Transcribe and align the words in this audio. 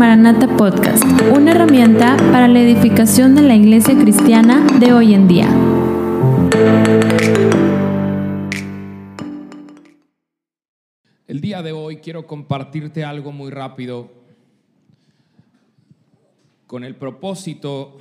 Maranata 0.00 0.48
Podcast, 0.56 1.04
una 1.30 1.50
herramienta 1.50 2.16
para 2.32 2.48
la 2.48 2.58
edificación 2.58 3.34
de 3.34 3.42
la 3.42 3.54
iglesia 3.54 3.94
cristiana 3.98 4.66
de 4.78 4.94
hoy 4.94 5.12
en 5.12 5.28
día. 5.28 5.46
El 11.28 11.42
día 11.42 11.60
de 11.60 11.72
hoy 11.72 11.96
quiero 11.98 12.26
compartirte 12.26 13.04
algo 13.04 13.30
muy 13.30 13.50
rápido 13.50 14.10
con 16.66 16.82
el 16.82 16.96
propósito 16.96 17.98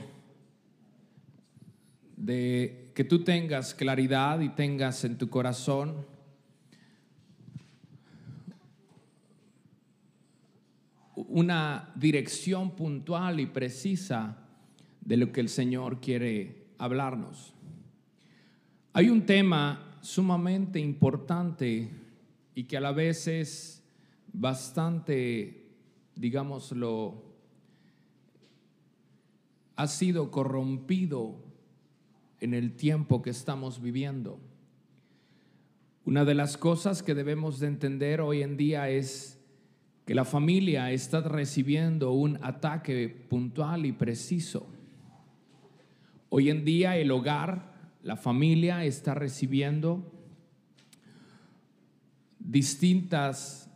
de 2.15 2.93
que 2.95 3.03
tú 3.03 3.25
tengas 3.25 3.73
claridad 3.73 4.39
y 4.39 4.47
tengas 4.47 5.03
en 5.03 5.17
tu 5.17 5.29
corazón 5.29 6.05
una 11.27 11.91
dirección 11.95 12.71
puntual 12.71 13.39
y 13.39 13.45
precisa 13.45 14.37
de 15.01 15.17
lo 15.17 15.31
que 15.31 15.41
el 15.41 15.49
Señor 15.49 15.99
quiere 15.99 16.67
hablarnos. 16.77 17.53
Hay 18.93 19.09
un 19.09 19.25
tema 19.25 19.97
sumamente 20.01 20.79
importante 20.79 21.89
y 22.55 22.63
que 22.63 22.77
a 22.77 22.81
la 22.81 22.91
vez 22.91 23.27
es 23.27 23.83
bastante, 24.31 25.67
digámoslo, 26.15 27.23
ha 29.75 29.87
sido 29.87 30.31
corrompido 30.31 31.35
en 32.39 32.53
el 32.53 32.75
tiempo 32.75 33.21
que 33.21 33.29
estamos 33.29 33.81
viviendo. 33.81 34.39
Una 36.05 36.25
de 36.25 36.35
las 36.35 36.57
cosas 36.57 37.03
que 37.03 37.13
debemos 37.13 37.59
de 37.59 37.67
entender 37.67 38.21
hoy 38.21 38.41
en 38.41 38.57
día 38.57 38.89
es 38.89 39.38
que 40.09 40.15
la 40.15 40.25
familia 40.25 40.91
está 40.91 41.21
recibiendo 41.21 42.13
un 42.13 42.39
ataque 42.41 43.09
puntual 43.29 43.85
y 43.85 43.91
preciso. 43.91 44.65
Hoy 46.29 46.49
en 46.49 46.65
día 46.65 46.97
el 46.97 47.11
hogar, 47.11 47.75
la 48.01 48.15
familia 48.15 48.83
está 48.85 49.13
recibiendo 49.13 50.11
distintas 52.39 53.69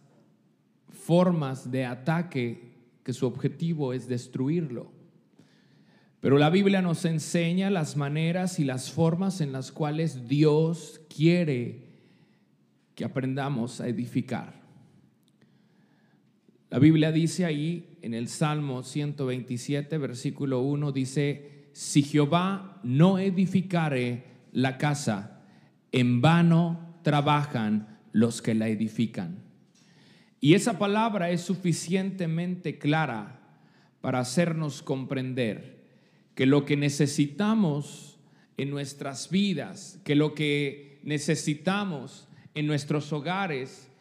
formas 0.90 1.70
de 1.70 1.86
ataque 1.86 2.78
que 3.04 3.14
su 3.14 3.28
objetivo 3.28 3.94
es 3.94 4.08
destruirlo. 4.08 4.92
Pero 6.20 6.40
la 6.40 6.50
Biblia 6.50 6.82
nos 6.82 7.06
enseña 7.06 7.70
las 7.70 7.96
maneras 7.96 8.58
y 8.60 8.64
las 8.64 8.92
formas 8.92 9.40
en 9.40 9.52
las 9.52 9.72
cuales 9.72 10.28
Dios 10.28 11.00
quiere 11.16 11.90
que 12.96 13.06
aprendamos 13.06 13.80
a 13.80 13.88
edificar. 13.88 14.63
La 16.74 16.80
Biblia 16.80 17.12
dice 17.12 17.46
ahí 17.46 18.00
en 18.02 18.16
el 18.16 18.28
Salmo 18.28 18.82
127, 18.82 19.96
versículo 20.00 20.62
1, 20.62 20.92
dice, 20.92 21.68
si 21.72 22.02
Jehová 22.02 22.80
no 22.82 23.20
edificare 23.20 24.24
la 24.54 24.80
casa, 24.80 25.44
en 25.92 26.20
vano 26.20 26.98
trabajan 27.04 28.00
los 28.12 28.42
que 28.42 28.56
la 28.56 28.70
edifican. 28.70 29.44
Y 30.42 30.56
esa 30.56 30.80
palabra 30.80 31.30
es 31.30 31.42
suficientemente 31.42 32.80
clara 32.80 33.40
para 34.02 34.18
hacernos 34.18 34.82
comprender 34.82 35.86
que 36.34 36.48
lo 36.48 36.66
que 36.66 36.76
necesitamos 36.76 38.18
en 38.58 38.72
nuestras 38.72 39.30
vidas, 39.30 40.02
que 40.04 40.16
lo 40.16 40.34
que 40.34 41.00
necesitamos 41.04 42.28
en 42.56 42.66
nuestros 42.66 43.14
hogares, 43.14 43.92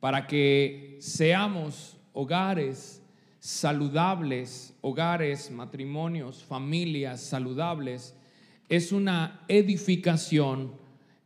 para 0.00 0.26
que 0.26 0.98
seamos 1.00 1.96
hogares 2.12 3.02
saludables, 3.38 4.74
hogares, 4.80 5.50
matrimonios, 5.50 6.42
familias 6.42 7.20
saludables, 7.20 8.16
es 8.68 8.90
una 8.90 9.40
edificación 9.46 10.72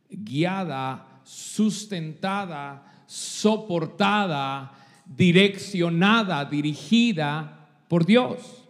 guiada, 0.09 1.21
sustentada, 1.23 3.03
soportada, 3.07 4.71
direccionada, 5.05 6.45
dirigida 6.45 7.67
por 7.87 8.05
Dios. 8.05 8.67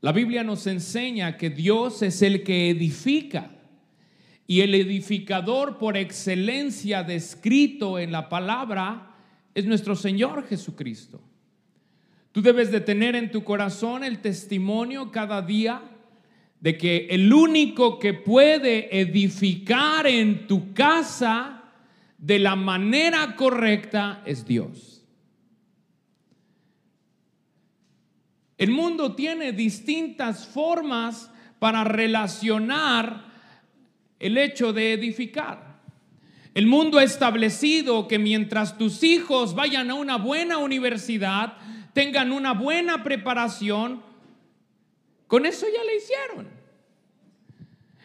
La 0.00 0.12
Biblia 0.12 0.42
nos 0.42 0.66
enseña 0.66 1.36
que 1.36 1.50
Dios 1.50 2.02
es 2.02 2.22
el 2.22 2.42
que 2.42 2.70
edifica. 2.70 3.50
Y 4.46 4.60
el 4.60 4.74
edificador 4.74 5.78
por 5.78 5.96
excelencia 5.96 7.02
descrito 7.02 7.98
en 7.98 8.12
la 8.12 8.28
palabra 8.28 9.14
es 9.54 9.64
nuestro 9.64 9.96
Señor 9.96 10.46
Jesucristo. 10.46 11.20
Tú 12.32 12.42
debes 12.42 12.70
de 12.70 12.80
tener 12.80 13.16
en 13.16 13.30
tu 13.30 13.42
corazón 13.42 14.04
el 14.04 14.20
testimonio 14.20 15.10
cada 15.10 15.42
día 15.42 15.82
de 16.60 16.76
que 16.76 17.06
el 17.10 17.32
único 17.32 17.98
que 17.98 18.14
puede 18.14 19.00
edificar 19.00 20.06
en 20.06 20.46
tu 20.46 20.72
casa 20.74 21.64
de 22.18 22.38
la 22.38 22.56
manera 22.56 23.36
correcta 23.36 24.22
es 24.26 24.46
Dios. 24.46 25.04
El 28.58 28.70
mundo 28.70 29.14
tiene 29.14 29.52
distintas 29.52 30.46
formas 30.46 31.30
para 31.58 31.84
relacionar 31.84 33.25
el 34.18 34.38
hecho 34.38 34.72
de 34.72 34.92
edificar. 34.92 35.80
El 36.54 36.66
mundo 36.66 36.98
ha 36.98 37.04
establecido 37.04 38.08
que 38.08 38.18
mientras 38.18 38.78
tus 38.78 39.02
hijos 39.02 39.54
vayan 39.54 39.90
a 39.90 39.94
una 39.94 40.16
buena 40.16 40.58
universidad, 40.58 41.58
tengan 41.92 42.32
una 42.32 42.52
buena 42.54 43.02
preparación, 43.02 44.02
con 45.26 45.44
eso 45.44 45.66
ya 45.66 45.84
le 45.84 45.96
hicieron. 45.96 46.48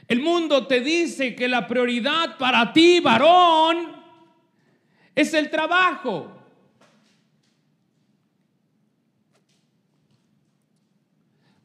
El 0.07 0.19
mundo 0.21 0.67
te 0.67 0.81
dice 0.81 1.35
que 1.35 1.47
la 1.47 1.67
prioridad 1.67 2.37
para 2.37 2.73
ti, 2.73 2.99
varón, 2.99 3.95
es 5.15 5.33
el 5.33 5.49
trabajo. 5.49 6.37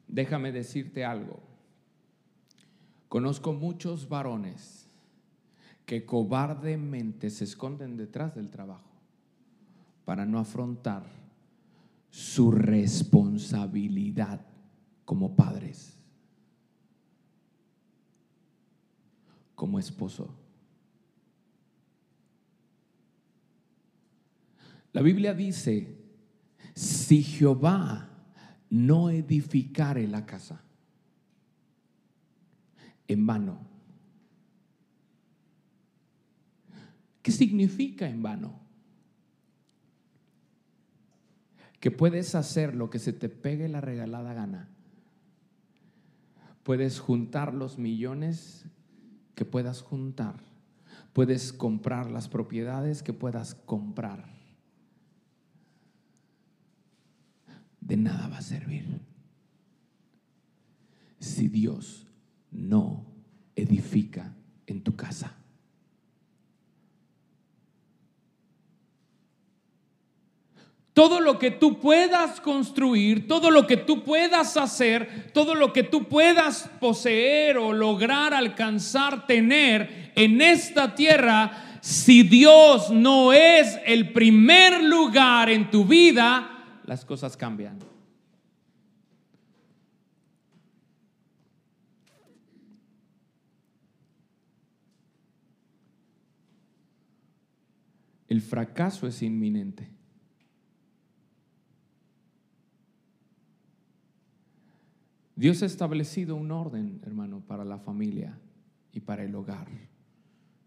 Déjame 0.06 0.52
decirte 0.52 1.04
algo. 1.04 1.45
Conozco 3.08 3.52
muchos 3.52 4.08
varones 4.08 4.86
que 5.84 6.04
cobardemente 6.04 7.30
se 7.30 7.44
esconden 7.44 7.96
detrás 7.96 8.34
del 8.34 8.50
trabajo 8.50 8.90
para 10.04 10.26
no 10.26 10.38
afrontar 10.38 11.04
su 12.10 12.50
responsabilidad 12.50 14.40
como 15.04 15.36
padres, 15.36 15.96
como 19.54 19.78
esposo. 19.78 20.34
La 24.92 25.02
Biblia 25.02 25.34
dice, 25.34 25.94
si 26.74 27.22
Jehová 27.22 28.08
no 28.70 29.10
edificare 29.10 30.08
la 30.08 30.24
casa, 30.24 30.62
en 33.08 33.26
vano. 33.26 33.58
¿Qué 37.22 37.32
significa 37.32 38.08
en 38.08 38.22
vano? 38.22 38.60
Que 41.80 41.90
puedes 41.90 42.34
hacer 42.34 42.74
lo 42.74 42.90
que 42.90 42.98
se 42.98 43.12
te 43.12 43.28
pegue 43.28 43.68
la 43.68 43.80
regalada 43.80 44.32
gana. 44.32 44.68
Puedes 46.62 46.98
juntar 47.00 47.54
los 47.54 47.78
millones 47.78 48.64
que 49.34 49.44
puedas 49.44 49.82
juntar. 49.82 50.40
Puedes 51.12 51.52
comprar 51.52 52.10
las 52.10 52.28
propiedades 52.28 53.02
que 53.02 53.12
puedas 53.12 53.54
comprar. 53.54 54.24
De 57.80 57.96
nada 57.96 58.28
va 58.28 58.38
a 58.38 58.42
servir 58.42 59.00
si 61.20 61.48
Dios 61.48 62.06
no 62.50 63.04
edifica 63.54 64.34
en 64.66 64.82
tu 64.82 64.96
casa. 64.96 65.34
Todo 70.92 71.20
lo 71.20 71.38
que 71.38 71.50
tú 71.50 71.78
puedas 71.78 72.40
construir, 72.40 73.28
todo 73.28 73.50
lo 73.50 73.66
que 73.66 73.76
tú 73.76 74.02
puedas 74.02 74.56
hacer, 74.56 75.30
todo 75.34 75.54
lo 75.54 75.70
que 75.74 75.82
tú 75.82 76.04
puedas 76.08 76.70
poseer 76.80 77.58
o 77.58 77.74
lograr 77.74 78.32
alcanzar, 78.32 79.26
tener 79.26 80.12
en 80.14 80.40
esta 80.40 80.94
tierra, 80.94 81.78
si 81.82 82.22
Dios 82.22 82.90
no 82.90 83.34
es 83.34 83.78
el 83.84 84.14
primer 84.14 84.82
lugar 84.82 85.50
en 85.50 85.70
tu 85.70 85.84
vida, 85.84 86.80
las 86.86 87.04
cosas 87.04 87.36
cambian. 87.36 87.78
El 98.28 98.40
fracaso 98.40 99.06
es 99.06 99.22
inminente. 99.22 99.88
Dios 105.36 105.62
ha 105.62 105.66
establecido 105.66 106.34
un 106.34 106.50
orden, 106.50 107.00
hermano, 107.04 107.40
para 107.46 107.64
la 107.64 107.78
familia 107.78 108.38
y 108.90 109.00
para 109.00 109.22
el 109.22 109.34
hogar, 109.34 109.68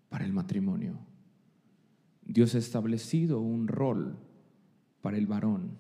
para 0.10 0.26
el 0.26 0.32
matrimonio. 0.32 1.00
Dios 2.24 2.54
ha 2.54 2.60
establecido 2.60 3.40
un 3.40 3.68
rol 3.68 4.20
para 5.02 5.18
el 5.18 5.26
varón 5.26 5.80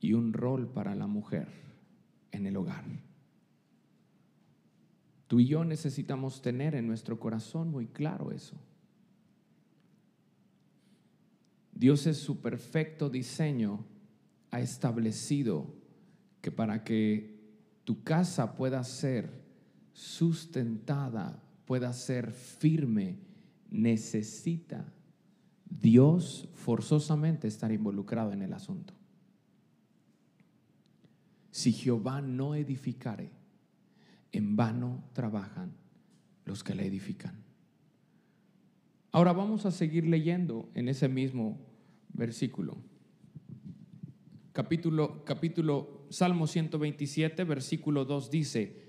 y 0.00 0.14
un 0.14 0.32
rol 0.32 0.68
para 0.68 0.94
la 0.94 1.06
mujer 1.06 1.48
en 2.32 2.46
el 2.46 2.56
hogar. 2.56 2.84
Tú 5.26 5.40
y 5.40 5.46
yo 5.46 5.62
necesitamos 5.64 6.40
tener 6.40 6.74
en 6.74 6.86
nuestro 6.86 7.20
corazón 7.20 7.70
muy 7.70 7.86
claro 7.86 8.32
eso. 8.32 8.56
Dios 11.78 12.08
es 12.08 12.16
su 12.16 12.40
perfecto 12.40 13.08
diseño 13.08 13.84
ha 14.50 14.60
establecido 14.60 15.76
que 16.40 16.50
para 16.50 16.82
que 16.82 17.38
tu 17.84 18.02
casa 18.02 18.56
pueda 18.56 18.82
ser 18.82 19.44
sustentada, 19.92 21.40
pueda 21.66 21.92
ser 21.92 22.32
firme, 22.32 23.20
necesita 23.70 24.92
Dios 25.70 26.48
forzosamente 26.54 27.46
estar 27.46 27.70
involucrado 27.70 28.32
en 28.32 28.42
el 28.42 28.54
asunto. 28.54 28.92
Si 31.52 31.72
Jehová 31.72 32.20
no 32.20 32.56
edificare, 32.56 33.30
en 34.32 34.56
vano 34.56 35.04
trabajan 35.12 35.74
los 36.44 36.64
que 36.64 36.74
le 36.74 36.86
edifican. 36.86 37.36
Ahora 39.12 39.32
vamos 39.32 39.64
a 39.64 39.70
seguir 39.70 40.08
leyendo 40.08 40.68
en 40.74 40.88
ese 40.88 41.08
mismo 41.08 41.67
versículo. 42.12 42.76
Capítulo, 44.52 45.24
capítulo 45.24 46.06
Salmo 46.10 46.46
127, 46.46 47.44
versículo 47.44 48.04
2 48.04 48.30
dice, 48.30 48.88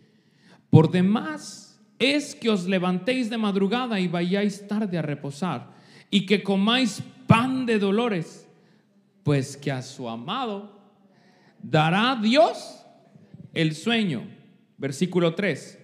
por 0.69 0.92
demás 0.92 1.80
es 2.00 2.33
que 2.33 2.50
os 2.50 2.66
levantéis 2.66 3.30
de 3.30 3.38
madrugada 3.38 4.00
y 4.00 4.07
vayáis 4.07 4.68
tarde 4.68 4.98
a 4.98 5.01
reposar 5.01 5.74
y 6.10 6.25
que 6.25 6.42
comáis 6.42 7.04
pan 7.27 7.66
de 7.66 7.77
dolores, 7.77 8.48
pues 9.24 9.57
que 9.57 9.71
a 9.71 9.81
su 9.81 10.10
amado 10.10 10.80
dará 11.62 12.18
Dios 12.21 12.83
el 13.54 13.75
sueño. 13.75 14.24
Versículo 14.77 15.36
3. 15.36 15.77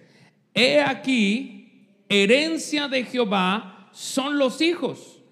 He 0.54 0.80
aquí, 0.80 1.86
herencia 2.08 2.88
de 2.88 3.04
Jehová 3.04 3.90
son 3.92 4.38
los 4.38 4.60
hijos, 4.60 5.22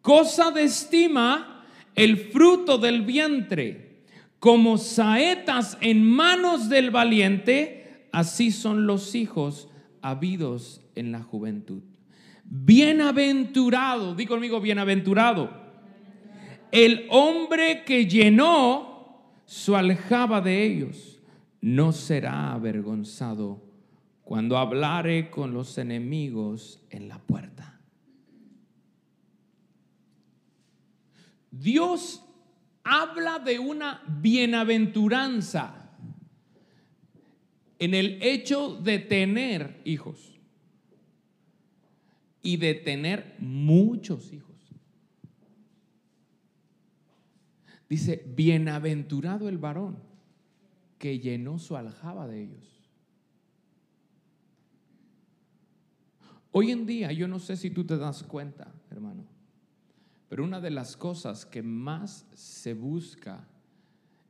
cosa 0.00 0.50
de 0.50 0.64
estima 0.64 1.51
el 1.94 2.16
fruto 2.16 2.78
del 2.78 3.02
vientre, 3.02 4.04
como 4.38 4.78
saetas 4.78 5.78
en 5.80 6.04
manos 6.04 6.68
del 6.68 6.90
valiente, 6.90 8.08
así 8.12 8.50
son 8.50 8.86
los 8.86 9.14
hijos 9.14 9.68
habidos 10.00 10.80
en 10.94 11.12
la 11.12 11.22
juventud. 11.22 11.82
Bienaventurado, 12.44 14.14
di 14.14 14.26
conmigo, 14.26 14.60
bienaventurado. 14.60 15.62
El 16.70 17.06
hombre 17.10 17.84
que 17.84 18.06
llenó 18.06 18.92
su 19.44 19.76
aljaba 19.76 20.40
de 20.40 20.64
ellos 20.64 21.20
no 21.60 21.92
será 21.92 22.52
avergonzado 22.52 23.62
cuando 24.24 24.56
hablare 24.56 25.30
con 25.30 25.52
los 25.52 25.76
enemigos 25.78 26.80
en 26.90 27.08
la 27.08 27.18
puerta. 27.18 27.61
Dios 31.52 32.24
habla 32.82 33.38
de 33.38 33.58
una 33.58 34.02
bienaventuranza 34.08 35.90
en 37.78 37.94
el 37.94 38.20
hecho 38.22 38.76
de 38.76 38.98
tener 38.98 39.80
hijos 39.84 40.40
y 42.42 42.56
de 42.56 42.74
tener 42.74 43.36
muchos 43.38 44.32
hijos. 44.32 44.50
Dice, 47.88 48.24
bienaventurado 48.34 49.50
el 49.50 49.58
varón 49.58 49.98
que 50.98 51.18
llenó 51.18 51.58
su 51.58 51.76
aljaba 51.76 52.26
de 52.26 52.44
ellos. 52.44 52.80
Hoy 56.52 56.70
en 56.70 56.86
día, 56.86 57.12
yo 57.12 57.28
no 57.28 57.38
sé 57.38 57.56
si 57.56 57.70
tú 57.70 57.84
te 57.84 57.98
das 57.98 58.22
cuenta, 58.22 58.72
hermano, 58.90 59.31
pero 60.32 60.44
una 60.44 60.62
de 60.62 60.70
las 60.70 60.96
cosas 60.96 61.44
que 61.44 61.62
más 61.62 62.26
se 62.32 62.72
busca 62.72 63.46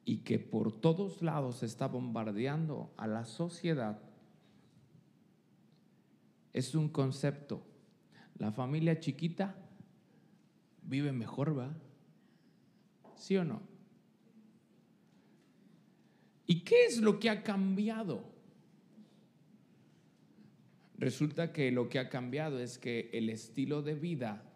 y 0.04 0.16
que 0.24 0.40
por 0.40 0.72
todos 0.72 1.22
lados 1.22 1.62
está 1.62 1.86
bombardeando 1.86 2.92
a 2.96 3.06
la 3.06 3.24
sociedad 3.24 4.00
es 6.52 6.74
un 6.74 6.88
concepto 6.88 7.64
la 8.36 8.50
familia 8.50 8.98
chiquita 8.98 9.54
vive 10.82 11.12
mejor, 11.12 11.56
¿va? 11.56 11.72
¿Sí 13.14 13.36
o 13.36 13.44
no? 13.44 13.62
¿Y 16.48 16.64
qué 16.64 16.86
es 16.86 17.00
lo 17.00 17.20
que 17.20 17.30
ha 17.30 17.44
cambiado? 17.44 18.24
Resulta 20.98 21.52
que 21.52 21.70
lo 21.70 21.88
que 21.88 22.00
ha 22.00 22.08
cambiado 22.08 22.58
es 22.58 22.76
que 22.76 23.08
el 23.12 23.28
estilo 23.30 23.82
de 23.82 23.94
vida 23.94 24.48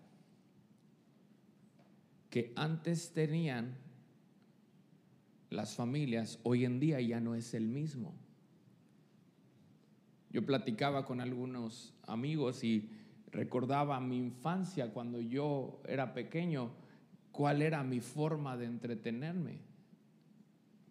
que 2.37 2.53
antes 2.55 3.15
tenían 3.15 3.79
las 5.49 5.75
familias, 5.75 6.39
hoy 6.43 6.67
en 6.67 6.79
día 6.79 7.01
ya 7.01 7.19
no 7.19 7.35
es 7.35 7.55
el 7.55 7.67
mismo. 7.67 8.13
Yo 10.29 10.45
platicaba 10.45 11.07
con 11.07 11.23
algunos 11.23 11.95
amigos 12.07 12.63
y 12.63 12.91
recordaba 13.33 13.99
mi 14.01 14.19
infancia 14.19 14.93
cuando 14.93 15.19
yo 15.19 15.81
era 15.89 16.13
pequeño, 16.13 16.73
cuál 17.33 17.63
era 17.63 17.83
mi 17.83 18.01
forma 18.01 18.59
de 18.59 18.67
entretenerme. 18.67 19.61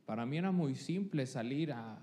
Para 0.07 0.25
mí 0.25 0.39
era 0.39 0.51
muy 0.51 0.73
simple 0.73 1.27
salir 1.27 1.73
a 1.73 1.99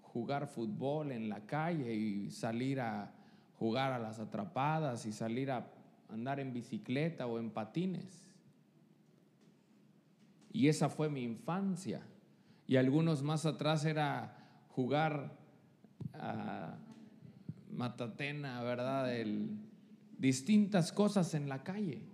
jugar 0.00 0.46
fútbol 0.46 1.10
en 1.10 1.28
la 1.28 1.44
calle 1.44 1.92
y 1.92 2.30
salir 2.30 2.78
a 2.80 3.12
jugar 3.58 3.92
a 3.92 3.98
las 3.98 4.20
atrapadas 4.20 5.06
y 5.06 5.12
salir 5.12 5.50
a 5.50 5.72
andar 6.08 6.38
en 6.38 6.52
bicicleta 6.52 7.26
o 7.26 7.40
en 7.40 7.50
patines. 7.50 8.23
Y 10.54 10.68
esa 10.68 10.88
fue 10.88 11.10
mi 11.10 11.24
infancia. 11.24 12.00
Y 12.68 12.76
algunos 12.76 13.24
más 13.24 13.44
atrás 13.44 13.84
era 13.84 14.38
jugar 14.68 15.36
a 16.14 16.78
matatena, 17.72 18.62
¿verdad? 18.62 19.12
distintas 20.16 20.92
cosas 20.92 21.34
en 21.34 21.48
la 21.48 21.64
calle. 21.64 22.04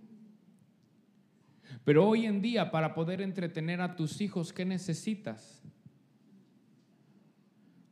Pero 1.85 2.07
hoy 2.07 2.25
en 2.25 2.41
día, 2.41 2.71
para 2.71 2.95
poder 2.95 3.21
entretener 3.21 3.79
a 3.79 3.95
tus 3.95 4.19
hijos, 4.21 4.51
¿qué 4.51 4.65
necesitas? 4.65 5.61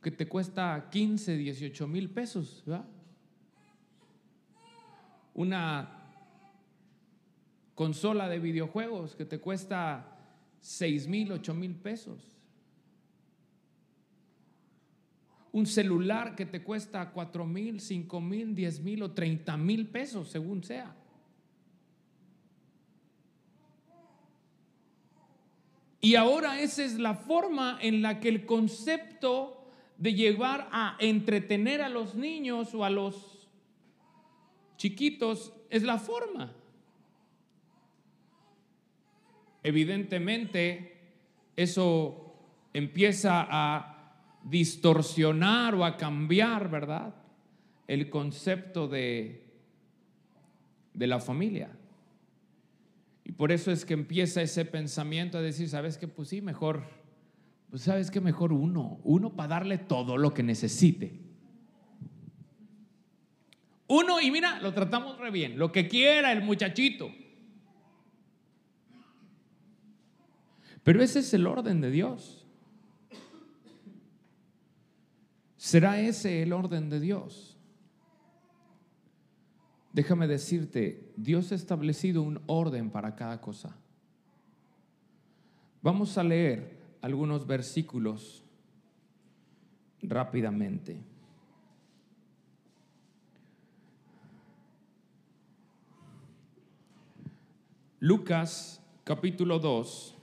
Que 0.02 0.10
te 0.10 0.26
cuesta 0.26 0.88
15, 0.90 1.36
18 1.36 1.86
mil 1.86 2.10
pesos, 2.10 2.64
¿verdad? 2.66 2.88
Una 5.32 5.96
consola 7.76 8.28
de 8.28 8.40
videojuegos 8.40 9.14
que 9.14 9.24
te 9.24 9.38
cuesta 9.38 10.09
6 10.60 11.08
mil, 11.08 11.32
8 11.32 11.54
mil 11.54 11.74
pesos 11.74 12.40
un 15.52 15.66
celular 15.66 16.36
que 16.36 16.46
te 16.46 16.62
cuesta 16.62 17.10
4 17.10 17.46
mil, 17.46 17.80
5 17.80 18.20
mil, 18.20 18.54
10 18.54 18.80
mil 18.80 19.02
o 19.02 19.10
30 19.10 19.56
mil 19.56 19.88
pesos, 19.88 20.28
según 20.28 20.62
sea. 20.62 20.94
Y 26.00 26.14
ahora 26.14 26.60
esa 26.60 26.84
es 26.84 26.98
la 26.98 27.14
forma 27.14 27.78
en 27.82 28.00
la 28.00 28.20
que 28.20 28.28
el 28.28 28.46
concepto 28.46 29.66
de 29.98 30.14
llevar 30.14 30.68
a 30.72 30.96
entretener 30.98 31.82
a 31.82 31.90
los 31.90 32.14
niños 32.14 32.74
o 32.74 32.84
a 32.84 32.90
los 32.90 33.48
chiquitos 34.76 35.52
es 35.68 35.82
la 35.82 35.98
forma. 35.98 36.54
Evidentemente, 39.62 40.96
eso 41.56 42.34
empieza 42.72 43.46
a 43.48 44.14
distorsionar 44.44 45.74
o 45.74 45.84
a 45.84 45.96
cambiar, 45.96 46.70
¿verdad? 46.70 47.14
El 47.86 48.08
concepto 48.08 48.88
de, 48.88 49.44
de 50.94 51.06
la 51.06 51.20
familia. 51.20 51.70
Y 53.24 53.32
por 53.32 53.52
eso 53.52 53.70
es 53.70 53.84
que 53.84 53.94
empieza 53.94 54.42
ese 54.42 54.64
pensamiento 54.64 55.38
a 55.38 55.42
decir, 55.42 55.68
¿sabes 55.68 55.98
qué? 55.98 56.08
Pues 56.08 56.28
sí, 56.28 56.40
mejor, 56.40 56.84
pues 57.68 57.82
sabes 57.82 58.10
que 58.10 58.20
mejor 58.20 58.52
uno, 58.52 58.98
uno 59.04 59.36
para 59.36 59.48
darle 59.48 59.78
todo 59.78 60.16
lo 60.16 60.32
que 60.32 60.42
necesite. 60.42 61.12
Uno, 63.86 64.20
y 64.20 64.30
mira, 64.30 64.60
lo 64.60 64.72
tratamos 64.72 65.18
re 65.18 65.30
bien, 65.30 65.58
lo 65.58 65.72
que 65.72 65.88
quiera 65.88 66.32
el 66.32 66.42
muchachito. 66.42 67.10
Pero 70.90 71.04
ese 71.04 71.20
es 71.20 71.32
el 71.34 71.46
orden 71.46 71.80
de 71.80 71.88
Dios. 71.88 72.44
¿Será 75.56 76.00
ese 76.00 76.42
el 76.42 76.52
orden 76.52 76.90
de 76.90 76.98
Dios? 76.98 77.56
Déjame 79.92 80.26
decirte, 80.26 81.12
Dios 81.16 81.52
ha 81.52 81.54
establecido 81.54 82.22
un 82.22 82.42
orden 82.48 82.90
para 82.90 83.14
cada 83.14 83.40
cosa. 83.40 83.76
Vamos 85.80 86.18
a 86.18 86.24
leer 86.24 86.96
algunos 87.02 87.46
versículos 87.46 88.44
rápidamente. 90.02 91.04
Lucas 98.00 98.84
capítulo 99.04 99.60
2. 99.60 100.16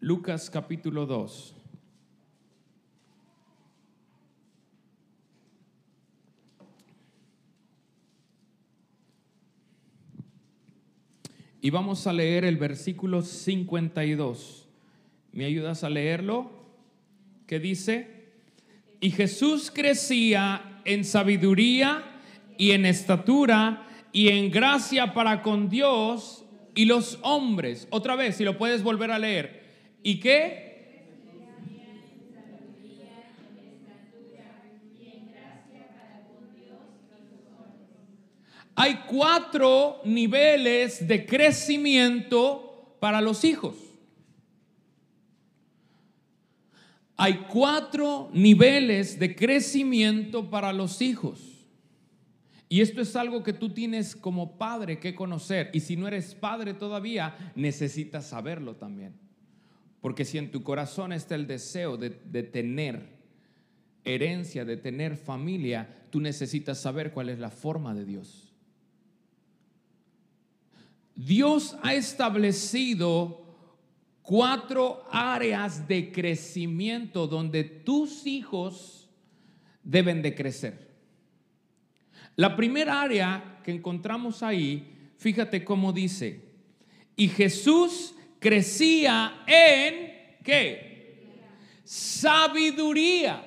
Lucas 0.00 0.48
capítulo 0.48 1.06
2. 1.06 1.56
Y 11.60 11.70
vamos 11.70 12.06
a 12.06 12.12
leer 12.12 12.44
el 12.44 12.56
versículo 12.56 13.22
52. 13.22 14.68
¿Me 15.32 15.44
ayudas 15.44 15.82
a 15.82 15.90
leerlo? 15.90 16.52
¿Qué 17.48 17.58
dice? 17.58 18.28
Y 19.00 19.10
Jesús 19.10 19.72
crecía 19.74 20.80
en 20.84 21.04
sabiduría 21.04 22.04
y 22.56 22.70
en 22.70 22.86
estatura 22.86 23.84
y 24.12 24.28
en 24.28 24.52
gracia 24.52 25.12
para 25.12 25.42
con 25.42 25.68
Dios 25.68 26.44
y 26.76 26.84
los 26.84 27.18
hombres. 27.22 27.88
Otra 27.90 28.14
vez, 28.14 28.36
si 28.36 28.44
lo 28.44 28.56
puedes 28.56 28.84
volver 28.84 29.10
a 29.10 29.18
leer. 29.18 29.57
¿Y 30.02 30.20
qué? 30.20 30.68
Hay 38.80 39.00
cuatro 39.08 40.00
niveles 40.04 41.08
de 41.08 41.26
crecimiento 41.26 42.96
para 43.00 43.20
los 43.20 43.42
hijos. 43.44 43.74
Hay 47.16 47.46
cuatro 47.50 48.30
niveles 48.32 49.18
de 49.18 49.34
crecimiento 49.34 50.48
para 50.48 50.72
los 50.72 51.02
hijos. 51.02 51.40
Y 52.68 52.80
esto 52.80 53.00
es 53.00 53.16
algo 53.16 53.42
que 53.42 53.52
tú 53.52 53.70
tienes 53.70 54.14
como 54.14 54.56
padre 54.56 55.00
que 55.00 55.12
conocer. 55.12 55.70
Y 55.72 55.80
si 55.80 55.96
no 55.96 56.06
eres 56.06 56.36
padre 56.36 56.72
todavía, 56.72 57.52
necesitas 57.56 58.28
saberlo 58.28 58.76
también. 58.76 59.27
Porque 60.00 60.24
si 60.24 60.38
en 60.38 60.50
tu 60.50 60.62
corazón 60.62 61.12
está 61.12 61.34
el 61.34 61.46
deseo 61.46 61.96
de, 61.96 62.10
tener 62.10 63.18
herencia, 64.04 64.64
de 64.64 64.76
tener 64.76 65.16
familia, 65.16 66.06
tú 66.10 66.20
necesitas 66.20 66.80
saber 66.80 67.12
cuál 67.12 67.28
es 67.28 67.38
la 67.38 67.50
forma 67.50 67.94
de 67.94 68.04
Dios. 68.04 68.52
Dios 71.14 71.76
ha 71.82 71.94
establecido 71.94 73.44
cuatro 74.22 75.04
áreas 75.10 75.88
de 75.88 76.12
crecimiento 76.12 77.26
donde 77.26 77.64
tus 77.64 78.26
hijos 78.26 79.08
deben 79.82 80.22
de 80.22 80.34
crecer. 80.34 80.88
La 82.36 82.54
primera 82.54 83.02
área 83.02 83.60
que 83.64 83.72
encontramos 83.72 84.44
ahí, 84.44 85.10
fíjate 85.16 85.64
cómo 85.64 85.92
dice, 85.92 86.48
y 87.16 87.26
Jesús 87.28 88.14
crecía 88.38 89.44
en 89.46 90.38
qué? 90.42 91.26
Sabiduría. 91.84 93.44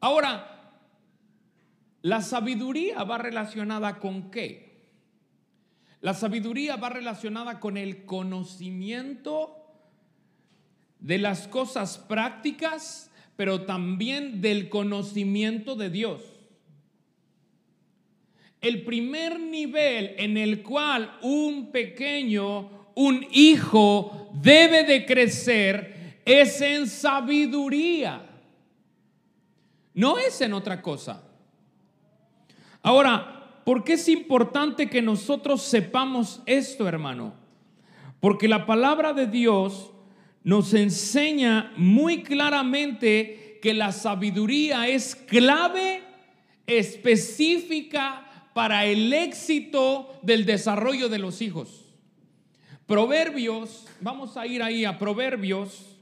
Ahora, 0.00 0.58
la 2.02 2.22
sabiduría 2.22 3.02
va 3.04 3.18
relacionada 3.18 3.98
con 3.98 4.30
qué? 4.30 4.68
La 6.00 6.14
sabiduría 6.14 6.76
va 6.76 6.90
relacionada 6.90 7.58
con 7.58 7.76
el 7.76 8.04
conocimiento 8.04 9.58
de 11.00 11.18
las 11.18 11.48
cosas 11.48 11.98
prácticas, 11.98 13.10
pero 13.36 13.62
también 13.62 14.40
del 14.40 14.68
conocimiento 14.68 15.74
de 15.74 15.90
Dios. 15.90 16.22
El 18.60 18.84
primer 18.84 19.38
nivel 19.38 20.14
en 20.18 20.36
el 20.36 20.62
cual 20.62 21.18
un 21.22 21.70
pequeño, 21.70 22.77
un 22.98 23.26
hijo 23.30 24.30
debe 24.34 24.84
de 24.84 25.06
crecer 25.06 26.20
es 26.24 26.60
en 26.60 26.86
sabiduría. 26.86 28.22
No 29.94 30.18
es 30.18 30.40
en 30.40 30.52
otra 30.52 30.82
cosa. 30.82 31.22
Ahora, 32.82 33.38
¿Por 33.68 33.84
qué 33.84 33.92
es 33.92 34.08
importante 34.08 34.88
que 34.88 35.02
nosotros 35.02 35.60
sepamos 35.60 36.40
esto, 36.46 36.88
hermano? 36.88 37.34
Porque 38.18 38.48
la 38.48 38.64
palabra 38.64 39.12
de 39.12 39.26
Dios 39.26 39.90
nos 40.42 40.72
enseña 40.72 41.74
muy 41.76 42.22
claramente 42.22 43.58
que 43.60 43.74
la 43.74 43.92
sabiduría 43.92 44.88
es 44.88 45.14
clave 45.14 46.00
específica 46.66 48.50
para 48.54 48.86
el 48.86 49.12
éxito 49.12 50.18
del 50.22 50.46
desarrollo 50.46 51.10
de 51.10 51.18
los 51.18 51.42
hijos. 51.42 51.87
Proverbios, 52.88 53.86
vamos 54.00 54.38
a 54.38 54.46
ir 54.46 54.62
ahí 54.62 54.86
a 54.86 54.98
Proverbios, 54.98 55.94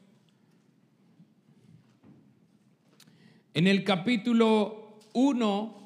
en 3.55 3.66
el 3.66 3.83
capítulo 3.83 5.00
1, 5.12 5.76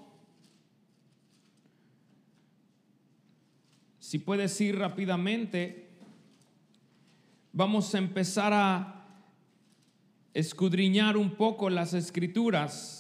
Si 3.99 4.19
puedes 4.19 4.61
ir 4.61 4.77
rápidamente, 4.77 5.89
vamos 7.53 7.95
a 7.95 7.99
empezar 7.99 8.53
a 8.53 9.07
escudriñar 10.35 11.17
un 11.17 11.37
poco 11.37 11.71
las 11.71 11.95
escrituras. 11.95 13.00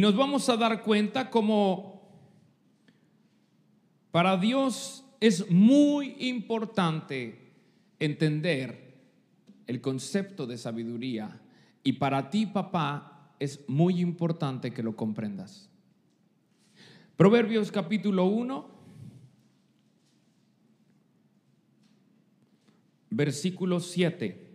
Y 0.00 0.02
nos 0.02 0.16
vamos 0.16 0.48
a 0.48 0.56
dar 0.56 0.82
cuenta 0.82 1.28
como 1.28 2.08
para 4.10 4.38
Dios 4.38 5.04
es 5.20 5.50
muy 5.50 6.16
importante 6.20 7.52
entender 7.98 8.98
el 9.66 9.82
concepto 9.82 10.46
de 10.46 10.56
sabiduría. 10.56 11.42
Y 11.84 11.92
para 11.92 12.30
ti, 12.30 12.46
papá, 12.46 13.34
es 13.38 13.68
muy 13.68 14.00
importante 14.00 14.72
que 14.72 14.82
lo 14.82 14.96
comprendas. 14.96 15.68
Proverbios 17.18 17.70
capítulo 17.70 18.24
1, 18.24 18.70
versículos 23.10 23.90
7 23.90 24.48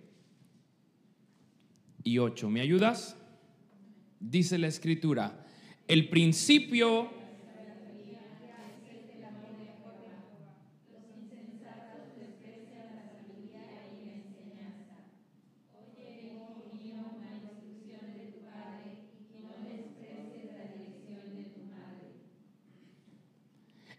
y 2.04 2.18
8. 2.18 2.50
¿Me 2.50 2.62
ayudas? 2.62 3.16
Dice 4.28 4.58
la 4.58 4.68
escritura, 4.68 5.46
el 5.88 6.10
principio 6.10 7.12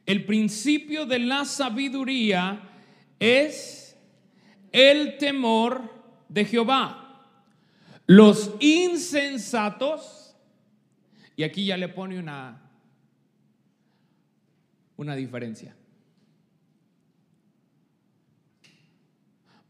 El 0.06 0.24
principio 0.24 1.04
de 1.04 1.18
la 1.18 1.44
sabiduría 1.44 2.62
es 3.18 3.96
el 4.70 5.18
temor 5.18 5.82
de 6.28 6.44
Jehová. 6.44 7.05
Los 8.06 8.54
insensatos, 8.60 10.36
y 11.34 11.42
aquí 11.42 11.66
ya 11.66 11.76
le 11.76 11.88
pone 11.88 12.18
una, 12.18 12.70
una 14.96 15.16
diferencia. 15.16 15.76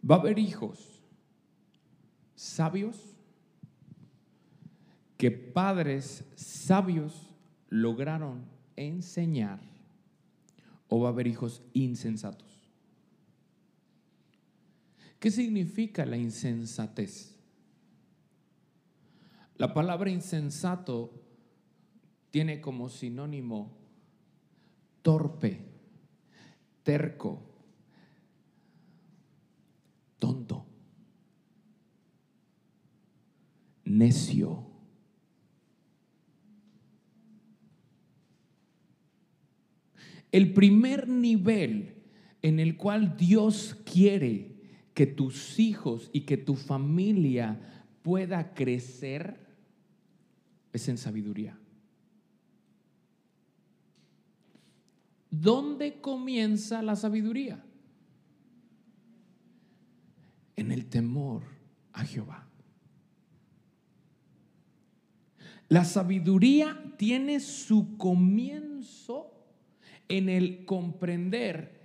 Va 0.09 0.17
a 0.17 0.19
haber 0.19 0.39
hijos 0.39 1.03
sabios 2.35 2.97
que 5.17 5.31
padres 5.31 6.25
sabios 6.37 7.31
lograron 7.71 8.45
enseñar 8.77 9.61
o 10.89 11.01
va 11.01 11.09
a 11.09 11.13
haber 11.13 11.27
hijos 11.27 11.63
insensatos. 11.73 12.47
¿Qué 15.19 15.31
significa 15.31 16.05
la 16.05 16.19
insensatez? 16.19 17.36
La 19.59 19.73
palabra 19.73 20.11
insensato 20.11 21.23
tiene 22.31 22.61
como 22.61 22.91
sinónimo 22.91 23.75
torpe, 25.01 25.61
terco, 26.83 27.43
tonto, 30.19 30.67
necio. 33.85 34.67
El 40.33 40.53
primer 40.53 41.09
nivel 41.09 42.03
en 42.43 42.61
el 42.61 42.77
cual 42.77 43.17
Dios 43.17 43.75
quiere 43.91 44.61
que 44.93 45.07
tus 45.07 45.59
hijos 45.59 46.11
y 46.13 46.23
que 46.23 46.37
tu 46.37 46.57
familia 46.57 47.85
pueda 48.03 48.53
crecer 48.53 49.46
es 50.77 50.89
en 50.89 50.99
sabiduría. 50.99 51.59
¿Dónde 55.31 56.01
comienza 56.01 56.81
la 56.83 56.97
sabiduría? 56.97 57.63
En 60.55 60.73
el 60.73 60.87
temor 60.87 61.43
a 61.93 62.05
Jehová. 62.05 62.49
La 65.69 65.85
sabiduría 65.85 66.95
tiene 66.97 67.41
su 67.41 67.97
comienzo 67.97 69.33
en 70.09 70.29
el 70.29 70.65
comprender 70.65 71.81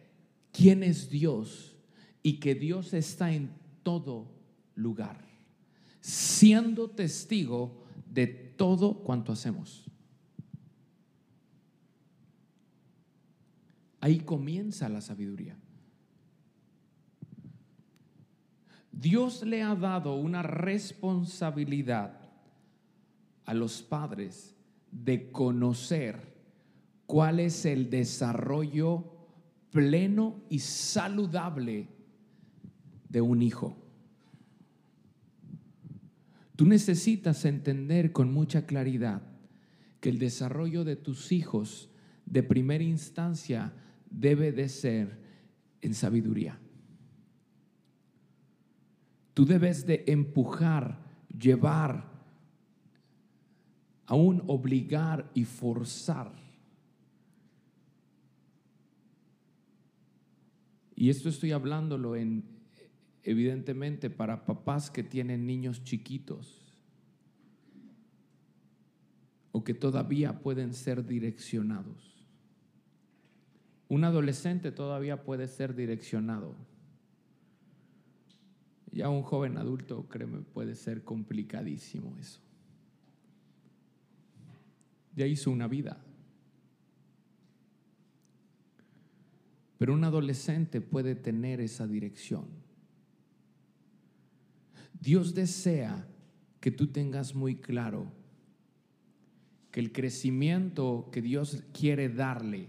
quién 0.51 0.83
es 0.83 1.09
Dios 1.09 1.75
y 2.21 2.39
que 2.39 2.55
Dios 2.55 2.93
está 2.93 3.33
en 3.33 3.51
todo 3.83 4.31
lugar, 4.75 5.25
siendo 5.99 6.89
testigo 6.91 7.83
de 8.05 8.50
todo 8.61 8.93
cuanto 8.93 9.31
hacemos. 9.31 9.89
Ahí 13.99 14.19
comienza 14.19 14.87
la 14.87 15.01
sabiduría. 15.01 15.57
Dios 18.91 19.41
le 19.41 19.63
ha 19.63 19.73
dado 19.73 20.13
una 20.13 20.43
responsabilidad 20.43 22.19
a 23.45 23.55
los 23.55 23.81
padres 23.81 24.55
de 24.91 25.31
conocer 25.31 26.21
cuál 27.07 27.39
es 27.39 27.65
el 27.65 27.89
desarrollo 27.89 29.05
pleno 29.71 30.35
y 30.49 30.59
saludable 30.59 31.87
de 33.09 33.21
un 33.21 33.41
hijo. 33.41 33.80
Tú 36.61 36.67
necesitas 36.67 37.43
entender 37.45 38.11
con 38.11 38.31
mucha 38.31 38.67
claridad 38.67 39.23
que 39.99 40.09
el 40.09 40.19
desarrollo 40.19 40.83
de 40.83 40.95
tus 40.95 41.31
hijos 41.31 41.89
de 42.27 42.43
primera 42.43 42.83
instancia 42.83 43.73
debe 44.11 44.51
de 44.51 44.69
ser 44.69 45.17
en 45.81 45.95
sabiduría. 45.95 46.59
Tú 49.33 49.43
debes 49.43 49.87
de 49.87 50.03
empujar, 50.05 51.03
llevar, 51.35 52.11
aún 54.05 54.43
obligar 54.45 55.31
y 55.33 55.45
forzar. 55.45 56.31
Y 60.95 61.09
esto 61.09 61.27
estoy 61.27 61.53
hablándolo 61.53 62.15
en, 62.15 62.50
evidentemente, 63.23 64.09
para 64.09 64.45
papás 64.45 64.89
que 64.89 65.03
tienen 65.03 65.45
niños 65.45 65.83
chiquitos 65.83 66.61
o 69.51 69.63
que 69.63 69.73
todavía 69.73 70.39
pueden 70.39 70.73
ser 70.73 71.05
direccionados. 71.05 72.25
Un 73.89 74.05
adolescente 74.05 74.71
todavía 74.71 75.23
puede 75.23 75.47
ser 75.47 75.75
direccionado. 75.75 76.55
Ya 78.91 79.09
un 79.09 79.21
joven 79.21 79.57
adulto, 79.57 80.07
créeme, 80.07 80.39
puede 80.41 80.75
ser 80.75 81.03
complicadísimo 81.03 82.17
eso. 82.17 82.41
Ya 85.15 85.25
hizo 85.25 85.51
una 85.51 85.67
vida. 85.67 86.01
Pero 89.77 89.93
un 89.93 90.03
adolescente 90.03 90.79
puede 90.79 91.15
tener 91.15 91.59
esa 91.59 91.87
dirección. 91.87 92.60
Dios 95.01 95.33
desea 95.33 96.07
que 96.59 96.69
tú 96.69 96.87
tengas 96.87 97.33
muy 97.33 97.55
claro 97.55 98.11
que 99.71 99.79
el 99.79 99.91
crecimiento 99.91 101.09
que 101.11 101.23
Dios 101.23 101.63
quiere 101.73 102.07
darle 102.07 102.67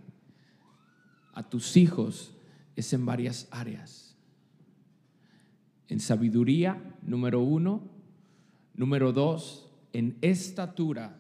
a 1.34 1.48
tus 1.48 1.76
hijos 1.76 2.34
es 2.74 2.92
en 2.94 3.04
varias 3.04 3.48
áreas. 3.50 4.16
En 5.88 6.00
sabiduría, 6.00 6.96
número 7.02 7.40
uno. 7.40 7.90
Número 8.74 9.12
dos, 9.12 9.70
en 9.92 10.16
estatura, 10.22 11.18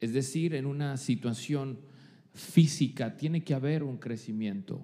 es 0.00 0.12
decir, 0.12 0.54
en 0.54 0.66
una 0.66 0.96
situación 0.96 1.80
física, 2.32 3.16
tiene 3.16 3.42
que 3.42 3.54
haber 3.54 3.82
un 3.82 3.96
crecimiento. 3.96 4.80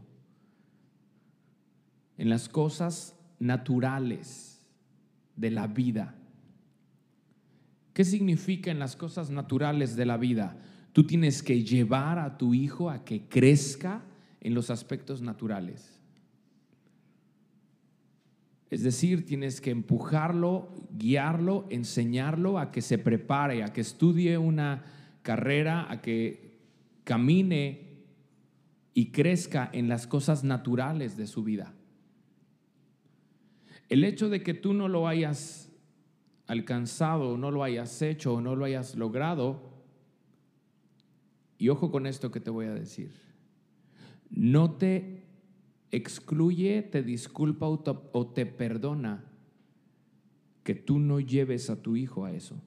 En 2.18 2.28
las 2.28 2.48
cosas 2.48 3.16
naturales 3.38 4.49
de 5.40 5.50
la 5.50 5.66
vida. 5.66 6.14
¿Qué 7.92 8.04
significa 8.04 8.70
en 8.70 8.78
las 8.78 8.94
cosas 8.94 9.30
naturales 9.30 9.96
de 9.96 10.06
la 10.06 10.16
vida? 10.16 10.56
Tú 10.92 11.06
tienes 11.06 11.42
que 11.42 11.64
llevar 11.64 12.18
a 12.18 12.36
tu 12.36 12.54
hijo 12.54 12.90
a 12.90 13.04
que 13.04 13.28
crezca 13.28 14.02
en 14.40 14.54
los 14.54 14.70
aspectos 14.70 15.22
naturales. 15.22 15.98
Es 18.70 18.82
decir, 18.82 19.26
tienes 19.26 19.60
que 19.60 19.70
empujarlo, 19.70 20.72
guiarlo, 20.96 21.66
enseñarlo 21.70 22.58
a 22.58 22.70
que 22.70 22.82
se 22.82 22.98
prepare, 22.98 23.64
a 23.64 23.72
que 23.72 23.80
estudie 23.80 24.38
una 24.38 24.84
carrera, 25.22 25.90
a 25.90 26.00
que 26.00 26.60
camine 27.02 28.04
y 28.94 29.10
crezca 29.10 29.68
en 29.72 29.88
las 29.88 30.06
cosas 30.06 30.44
naturales 30.44 31.16
de 31.16 31.26
su 31.26 31.42
vida. 31.42 31.74
El 33.90 34.04
hecho 34.04 34.30
de 34.30 34.42
que 34.42 34.54
tú 34.54 34.72
no 34.72 34.88
lo 34.88 35.06
hayas 35.06 35.70
alcanzado, 36.46 37.36
no 37.36 37.50
lo 37.50 37.62
hayas 37.62 38.00
hecho 38.00 38.34
o 38.34 38.40
no 38.40 38.56
lo 38.56 38.64
hayas 38.64 38.94
logrado, 38.94 39.68
y 41.58 41.68
ojo 41.68 41.90
con 41.90 42.06
esto 42.06 42.30
que 42.30 42.40
te 42.40 42.50
voy 42.50 42.66
a 42.66 42.74
decir, 42.74 43.12
no 44.30 44.72
te 44.76 45.24
excluye, 45.90 46.82
te 46.82 47.02
disculpa 47.02 47.66
o 47.66 48.26
te 48.32 48.46
perdona 48.46 49.24
que 50.62 50.74
tú 50.74 50.98
no 50.98 51.18
lleves 51.18 51.68
a 51.68 51.82
tu 51.82 51.96
hijo 51.96 52.24
a 52.24 52.32
eso. 52.32 52.62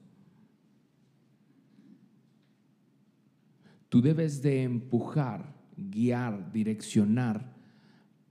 Tú 3.88 4.02
debes 4.02 4.42
de 4.42 4.62
empujar, 4.62 5.54
guiar, 5.76 6.52
direccionar 6.52 7.54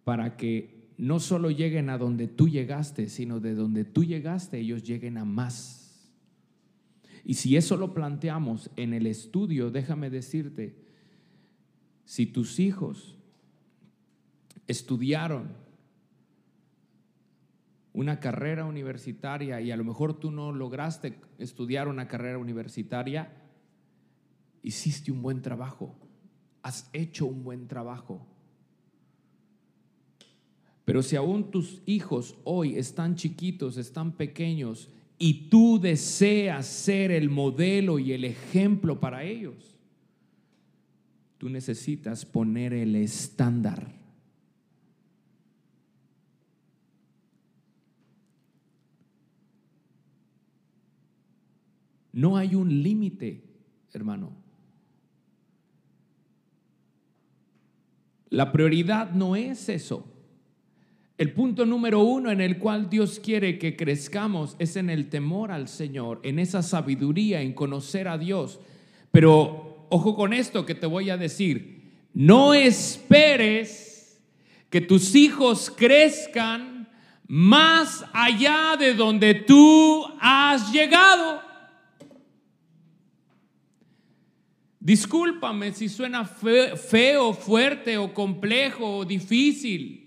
para 0.04 0.38
que 0.38 0.83
no 1.04 1.20
solo 1.20 1.52
lleguen 1.52 1.90
a 1.90 1.98
donde 1.98 2.30
tú 2.30 2.48
llegaste, 2.48 3.10
sino 3.10 3.42
de 3.42 3.56
donde 3.56 3.84
tú 3.84 4.06
llegaste 4.06 4.60
ellos 4.60 4.84
lleguen 4.84 5.18
a 5.18 5.26
más. 5.26 6.10
Y 7.26 7.34
si 7.34 7.58
eso 7.58 7.76
lo 7.76 7.94
planteamos 7.94 8.70
en 8.78 8.94
el 8.94 9.06
estudio, 9.06 9.70
déjame 9.70 10.10
decirte, 10.10 10.78
si 12.06 12.26
tus 12.26 12.58
hijos 12.58 13.18
estudiaron 14.66 15.50
una 17.92 18.22
carrera 18.22 18.64
universitaria 18.64 19.60
y 19.60 19.72
a 19.72 19.76
lo 19.78 19.84
mejor 19.84 20.18
tú 20.18 20.32
no 20.32 20.54
lograste 20.54 21.20
estudiar 21.38 21.90
una 21.90 22.08
carrera 22.08 22.38
universitaria, 22.38 23.30
hiciste 24.62 25.12
un 25.12 25.22
buen 25.22 25.42
trabajo, 25.42 25.98
has 26.62 26.90
hecho 26.94 27.26
un 27.26 27.44
buen 27.44 27.68
trabajo. 27.68 28.26
Pero 30.86 31.02
si 31.02 31.16
aún 31.16 31.50
tus 31.50 31.82
hijos 31.86 32.36
hoy 32.44 32.76
están 32.76 33.16
chiquitos, 33.16 33.78
están 33.78 34.12
pequeños, 34.12 34.90
y 35.18 35.50
tú 35.50 35.80
deseas 35.80 36.66
ser 36.66 37.12
el 37.12 37.30
modelo 37.30 38.00
y 38.00 38.12
el 38.12 38.26
ejemplo 38.26 39.00
para 39.00 39.24
ellos, 39.24 39.78
tú 41.38 41.50
necesitas 41.50 42.26
poner 42.26 42.74
el 42.74 42.96
estándar. 42.96 43.94
No 52.12 52.38
hay 52.38 52.54
un 52.54 52.84
límite, 52.84 53.44
hermano. 53.92 54.32
La 58.30 58.52
prioridad 58.52 59.12
no 59.12 59.36
es 59.36 59.70
eso. 59.70 60.13
El 61.18 61.32
punto 61.32 61.66
número 61.66 62.00
uno 62.00 62.32
en 62.32 62.42
el 62.42 62.58
cual 62.58 62.90
Dios 62.90 63.20
quiere 63.20 63.60
que 63.60 63.76
crezcamos 63.76 64.56
es 64.58 64.76
en 64.76 64.90
el 64.90 65.10
temor 65.10 65.52
al 65.52 65.68
Señor, 65.68 66.20
en 66.24 66.40
esa 66.40 66.64
sabiduría, 66.64 67.42
en 67.42 67.54
conocer 67.54 68.08
a 68.08 68.18
Dios. 68.18 68.60
Pero 69.12 69.86
ojo 69.90 70.16
con 70.16 70.34
esto 70.34 70.66
que 70.66 70.74
te 70.74 70.88
voy 70.88 71.12
a 71.12 71.18
decir. 71.18 71.92
No 72.14 72.54
esperes 72.54 74.20
que 74.70 74.82
tus 74.82 75.14
hijos 75.14 75.72
crezcan 75.76 76.90
más 77.28 78.04
allá 78.12 78.76
de 78.78 78.96
donde 78.96 79.36
tú 79.36 80.06
has 80.20 80.72
llegado. 80.72 81.42
Discúlpame 84.80 85.72
si 85.72 85.88
suena 85.88 86.26
feo, 86.26 87.34
fuerte 87.34 87.98
o 87.98 88.14
complejo 88.14 88.98
o 88.98 89.06
difícil. 89.06 90.03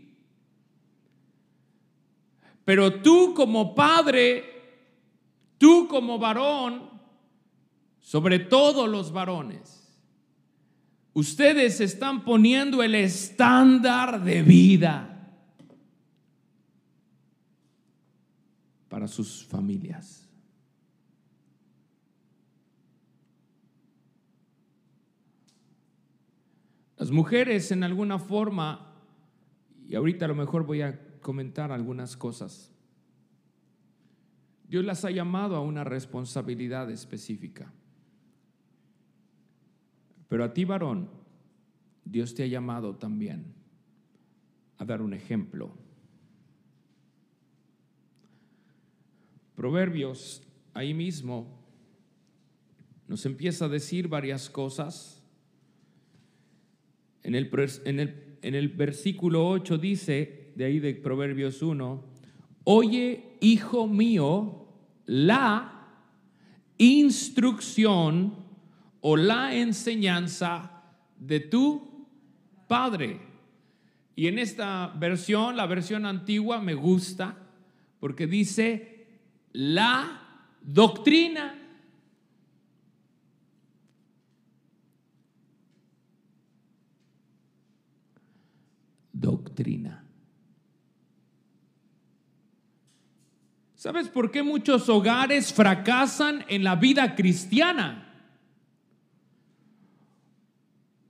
Pero 2.66 3.00
tú 3.00 3.33
como 3.33 3.76
padre, 3.76 4.42
tú 5.57 5.87
como 5.87 6.18
varón, 6.18 6.90
sobre 8.00 8.40
todo 8.40 8.88
los 8.88 9.12
varones, 9.12 9.96
ustedes 11.12 11.81
están 11.81 12.24
poniendo 12.24 12.83
el 12.83 12.96
estándar 12.96 14.24
de 14.24 14.42
vida 14.42 15.31
para 18.88 19.07
sus 19.07 19.44
familias. 19.44 20.29
Las 26.96 27.12
mujeres 27.12 27.70
en 27.70 27.85
alguna 27.85 28.18
forma, 28.18 28.92
y 29.88 29.94
ahorita 29.94 30.24
a 30.24 30.29
lo 30.29 30.35
mejor 30.35 30.66
voy 30.66 30.83
a 30.83 31.05
comentar 31.26 31.72
algunas 31.72 32.16
cosas, 32.16 32.72
Dios 34.68 34.84
las 34.84 35.04
ha 35.04 35.10
llamado 35.10 35.56
a 35.56 35.60
una 35.60 35.82
responsabilidad 35.82 36.88
específica. 36.88 37.72
Pero 40.28 40.44
a 40.44 40.54
ti, 40.54 40.64
varón, 40.64 41.10
Dios 42.04 42.32
te 42.32 42.44
ha 42.44 42.46
llamado 42.46 42.94
también 42.94 43.44
a 44.78 44.84
dar 44.84 45.02
un 45.02 45.14
ejemplo. 45.14 45.72
Proverbios, 49.56 50.44
ahí 50.74 50.94
mismo, 50.94 51.58
nos 53.08 53.26
empieza 53.26 53.64
a 53.64 53.68
decir 53.68 54.06
varias 54.06 54.48
cosas 54.48 55.24
en 57.24 57.34
el, 57.34 57.50
en 57.84 58.54
el, 58.54 58.68
versículo 58.68 59.48
8 59.48 59.78
dice, 59.78 60.45
de 60.56 60.64
ahí 60.64 60.80
de 60.80 60.94
Proverbios 60.94 61.60
1, 61.60 62.02
oye, 62.64 63.36
hijo 63.40 63.86
mío, 63.86 64.66
la 65.04 65.86
instrucción 66.78 68.34
o 69.02 69.16
la 69.18 69.54
enseñanza 69.54 70.82
de 71.18 71.40
tu 71.40 72.06
padre. 72.66 73.20
Y 74.16 74.28
en 74.28 74.38
esta 74.38 74.94
versión, 74.98 75.58
la 75.58 75.66
versión 75.66 76.06
antigua, 76.06 76.62
me 76.62 76.72
gusta 76.72 77.36
porque 78.00 78.26
dice 78.26 79.06
la 79.52 80.22
doctrina. 80.62 81.62
doctrina. 89.12 90.05
¿Sabes 93.87 94.09
por 94.09 94.33
qué 94.33 94.42
muchos 94.42 94.88
hogares 94.88 95.53
fracasan 95.53 96.44
en 96.49 96.64
la 96.64 96.75
vida 96.75 97.14
cristiana? 97.14 98.05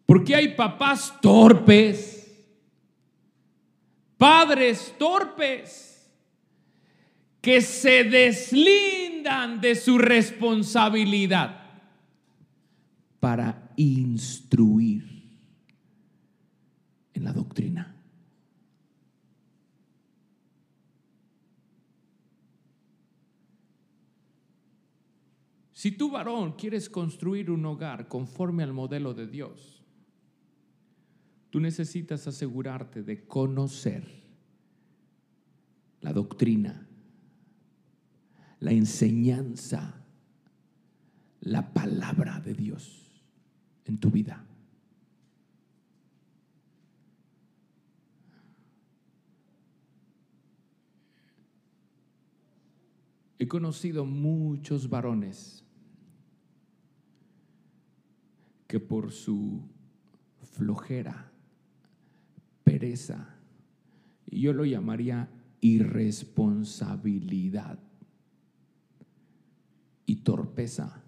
Porque 0.05 0.35
hay 0.35 0.49
papás 0.49 1.19
torpes, 1.23 2.37
padres 4.19 4.95
torpes, 4.99 6.07
que 7.41 7.62
se 7.62 8.05
deslindan 8.05 9.59
de 9.59 9.75
su 9.75 9.97
responsabilidad 9.97 11.59
para 13.21 13.71
instruir 13.77 15.31
en 17.15 17.25
la 17.25 17.33
doctrina. 17.33 17.86
Si 25.87 25.92
tú 25.92 26.11
varón 26.11 26.55
quieres 26.55 26.90
construir 26.90 27.49
un 27.49 27.64
hogar 27.64 28.09
conforme 28.09 28.64
al 28.64 28.72
modelo 28.72 29.14
de 29.14 29.29
Dios, 29.29 29.85
tú 31.49 31.61
necesitas 31.61 32.27
asegurarte 32.27 33.05
de 33.05 33.25
conocer 33.25 34.05
la 36.01 36.12
doctrina, 36.12 36.88
la 38.59 38.72
enseñanza, 38.72 40.05
la 41.42 41.72
palabra 41.72 42.40
de 42.40 42.55
Dios 42.55 43.22
en 43.85 43.99
tu 43.99 44.11
vida. 44.11 44.44
He 53.38 53.46
conocido 53.46 54.05
muchos 54.05 54.88
varones 54.88 55.62
que 58.66 58.81
por 58.81 59.12
su 59.12 59.62
flojera, 60.42 61.31
pereza, 62.64 63.37
y 64.26 64.40
yo 64.40 64.52
lo 64.52 64.64
llamaría 64.64 65.29
irresponsabilidad 65.61 67.79
y 70.05 70.16
torpeza, 70.16 71.05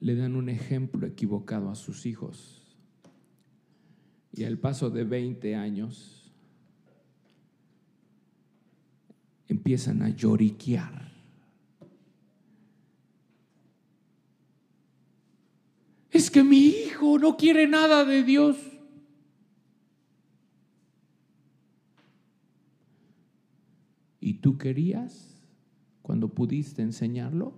le 0.00 0.14
dan 0.14 0.36
un 0.36 0.48
ejemplo 0.48 1.06
equivocado 1.06 1.68
a 1.70 1.74
sus 1.74 2.06
hijos. 2.06 2.62
Y 4.32 4.44
al 4.44 4.56
paso 4.58 4.88
de 4.90 5.04
20 5.04 5.54
años 5.56 6.32
empiezan 9.48 10.02
a 10.02 10.10
lloriquear 10.10 11.15
es 16.16 16.30
que 16.30 16.42
mi 16.42 16.68
hijo 16.68 17.18
no 17.18 17.36
quiere 17.36 17.66
nada 17.68 18.04
de 18.04 18.22
Dios. 18.22 18.56
¿Y 24.18 24.34
tú 24.34 24.56
querías 24.56 25.40
cuando 26.02 26.28
pudiste 26.28 26.82
enseñarlo? 26.82 27.54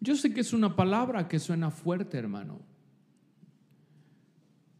Yo 0.00 0.16
sé 0.16 0.34
que 0.34 0.40
es 0.40 0.52
una 0.52 0.74
palabra 0.74 1.28
que 1.28 1.38
suena 1.38 1.70
fuerte, 1.70 2.18
hermano. 2.18 2.60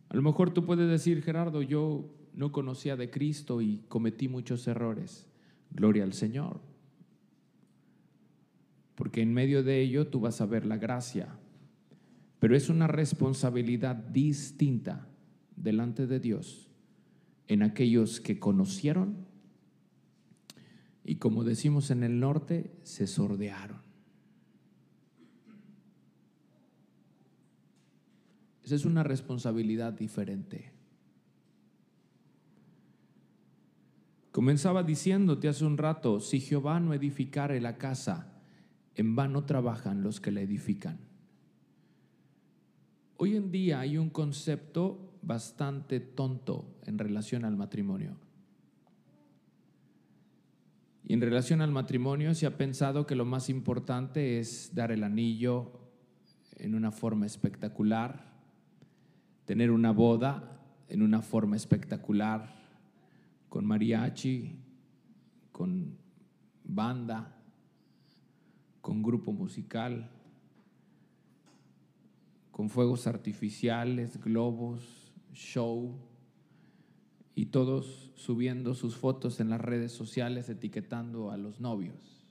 A 0.09 0.17
lo 0.17 0.23
mejor 0.23 0.53
tú 0.53 0.65
puedes 0.65 0.89
decir, 0.89 1.23
Gerardo, 1.23 1.63
yo 1.63 2.11
no 2.35 2.51
conocía 2.51 2.97
de 2.97 3.11
Cristo 3.11 3.61
y 3.61 3.85
cometí 3.89 4.29
muchos 4.29 4.67
errores. 4.67 5.28
Gloria 5.71 6.05
al 6.05 6.13
Señor. 6.13 6.61
Porque 8.95 9.23
en 9.23 9.33
medio 9.33 9.63
de 9.63 9.81
ello 9.81 10.09
tú 10.09 10.21
vas 10.21 10.41
a 10.41 10.47
ver 10.47 10.67
la 10.67 10.77
gracia. 10.77 11.29
Pero 12.41 12.57
es 12.57 12.69
una 12.69 12.87
responsabilidad 12.87 13.97
distinta 13.97 15.09
delante 15.57 16.07
de 16.07 16.21
Dios 16.21 16.69
en 17.47 17.63
aquellos 17.63 18.21
que 18.21 18.39
conocieron 18.39 19.29
y 21.09 21.15
como 21.17 21.43
decimos 21.43 21.91
en 21.91 22.05
el 22.05 22.21
norte, 22.21 22.71
se 22.83 23.07
sordearon. 23.07 23.81
Esa 28.63 28.75
es 28.75 28.85
una 28.85 29.03
responsabilidad 29.03 29.95
diferente. 29.95 30.78
Comenzaba 34.39 34.85
diciéndote 34.85 35.49
hace 35.49 35.65
un 35.65 35.77
rato, 35.77 36.21
si 36.21 36.39
Jehová 36.39 36.79
no 36.79 36.95
edificare 36.95 37.61
la 37.61 37.77
casa, 37.77 38.41
en 38.95 39.17
vano 39.17 39.43
trabajan 39.43 40.05
los 40.05 40.21
que 40.21 40.31
la 40.31 40.41
edifican. 40.41 41.01
Hoy 43.17 43.35
en 43.35 43.51
día 43.51 43.81
hay 43.81 43.99
un 43.99 44.11
concepto 44.11 45.19
bastante 45.23 45.99
tonto 45.99 46.79
en 46.87 46.99
relación 46.99 47.45
al 47.45 47.57
matrimonio. 47.57 48.17
Y 51.03 51.15
en 51.15 51.21
relación 51.21 51.61
al 51.61 51.73
matrimonio 51.73 52.33
se 52.37 52.47
ha 52.47 52.57
pensado 52.57 53.07
que 53.07 53.17
lo 53.17 53.25
más 53.25 53.49
importante 53.49 54.39
es 54.39 54.73
dar 54.73 54.93
el 54.93 55.03
anillo 55.03 55.73
en 56.59 56.77
una 56.77 56.93
forma 56.93 57.27
espectacular, 57.27 58.35
tener 59.47 59.73
una 59.73 59.91
boda 59.91 60.63
en 60.89 61.03
una 61.03 61.23
forma 61.23 61.57
espectacular, 61.57 62.58
con 63.49 63.65
mariachi, 63.65 64.57
con 65.53 65.97
banda, 66.65 67.37
con 68.81 69.03
grupo 69.03 69.33
musical, 69.33 70.11
con 72.51 72.69
fuegos 72.69 73.07
artificiales, 73.07 74.21
globos, 74.21 75.13
show, 75.33 75.95
y 77.39 77.47
todos 77.47 78.11
subiendo 78.17 78.75
sus 78.75 78.97
fotos 78.97 79.39
en 79.39 79.49
las 79.49 79.61
redes 79.61 79.93
sociales 79.93 80.49
etiquetando 80.49 81.31
a 81.31 81.37
los 81.37 81.61
novios. 81.61 82.27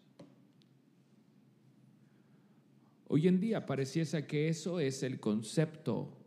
Hoy 3.07 3.29
en 3.29 3.39
día 3.39 3.65
pareciese 3.65 4.27
que 4.27 4.49
eso 4.49 4.81
es 4.81 5.03
el 5.03 5.21
concepto 5.21 6.17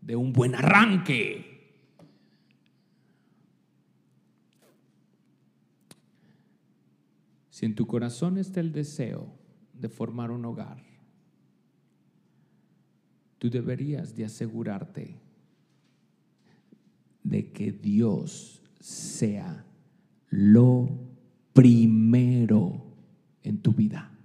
de 0.00 0.14
un 0.14 0.32
buen 0.32 0.54
arranque. 0.54 1.57
Si 7.58 7.66
en 7.66 7.74
tu 7.74 7.88
corazón 7.88 8.38
está 8.38 8.60
el 8.60 8.70
deseo 8.70 9.34
de 9.72 9.88
formar 9.88 10.30
un 10.30 10.44
hogar, 10.44 10.80
tú 13.38 13.50
deberías 13.50 14.14
de 14.14 14.26
asegurarte 14.26 15.20
de 17.24 17.50
que 17.50 17.72
Dios 17.72 18.62
sea 18.78 19.66
lo 20.28 20.88
primero 21.52 22.94
en 23.42 23.60
tu 23.60 23.72
vida. 23.72 24.16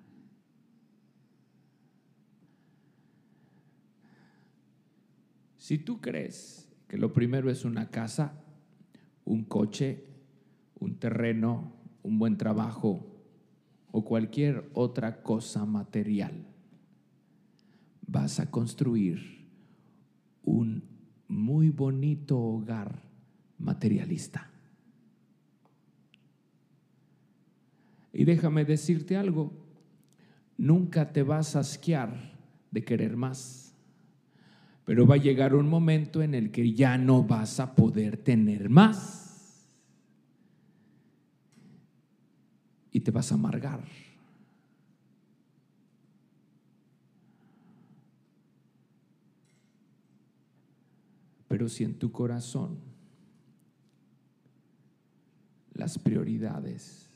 Si 5.58 5.80
tú 5.80 6.00
crees 6.00 6.72
que 6.88 7.00
lo 7.00 7.12
primero 7.12 7.50
es 7.50 7.66
una 7.66 7.90
casa, 7.90 8.44
un 9.26 9.44
coche, 9.44 10.06
un 10.80 11.00
terreno, 11.00 11.74
un 12.04 12.20
buen 12.20 12.38
trabajo 12.38 13.10
o 13.96 14.04
cualquier 14.04 14.72
otra 14.74 15.22
cosa 15.22 15.68
material, 15.68 16.32
vas 18.08 18.40
a 18.40 18.50
construir 18.50 19.48
un 20.44 20.84
muy 21.28 21.70
bonito 21.70 22.40
hogar 22.40 23.04
materialista. 23.60 24.50
Y 28.12 28.26
déjame 28.26 28.66
decirte 28.66 29.16
algo, 29.16 29.54
nunca 30.58 31.14
te 31.14 31.22
vas 31.22 31.56
a 31.56 31.60
asquear 31.60 32.34
de 32.72 32.84
querer 32.84 33.16
más, 33.16 33.76
pero 34.86 35.06
va 35.06 35.16
a 35.16 35.20
llegar 35.20 35.54
un 35.54 35.70
momento 35.70 36.24
en 36.24 36.34
el 36.34 36.50
que 36.50 36.74
ya 36.74 36.98
no 36.98 37.24
vas 37.24 37.60
a 37.60 37.76
poder 37.76 38.18
tener 38.18 38.70
más 38.70 39.23
y 42.94 43.00
te 43.00 43.12
vas 43.12 43.32
a 43.32 43.36
amargar. 43.36 43.84
Pero 51.48 51.68
si 51.68 51.84
en 51.84 51.98
tu 51.98 52.12
corazón 52.12 52.78
las 55.74 55.98
prioridades 55.98 57.10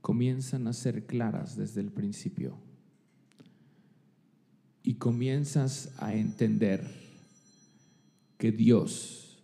comienzan 0.00 0.66
a 0.66 0.72
ser 0.72 1.06
claras 1.06 1.56
desde 1.56 1.80
el 1.80 1.90
principio 1.90 2.58
y 4.82 4.94
comienzas 4.94 5.94
a 5.98 6.14
entender 6.14 6.84
que 8.38 8.52
Dios 8.52 9.42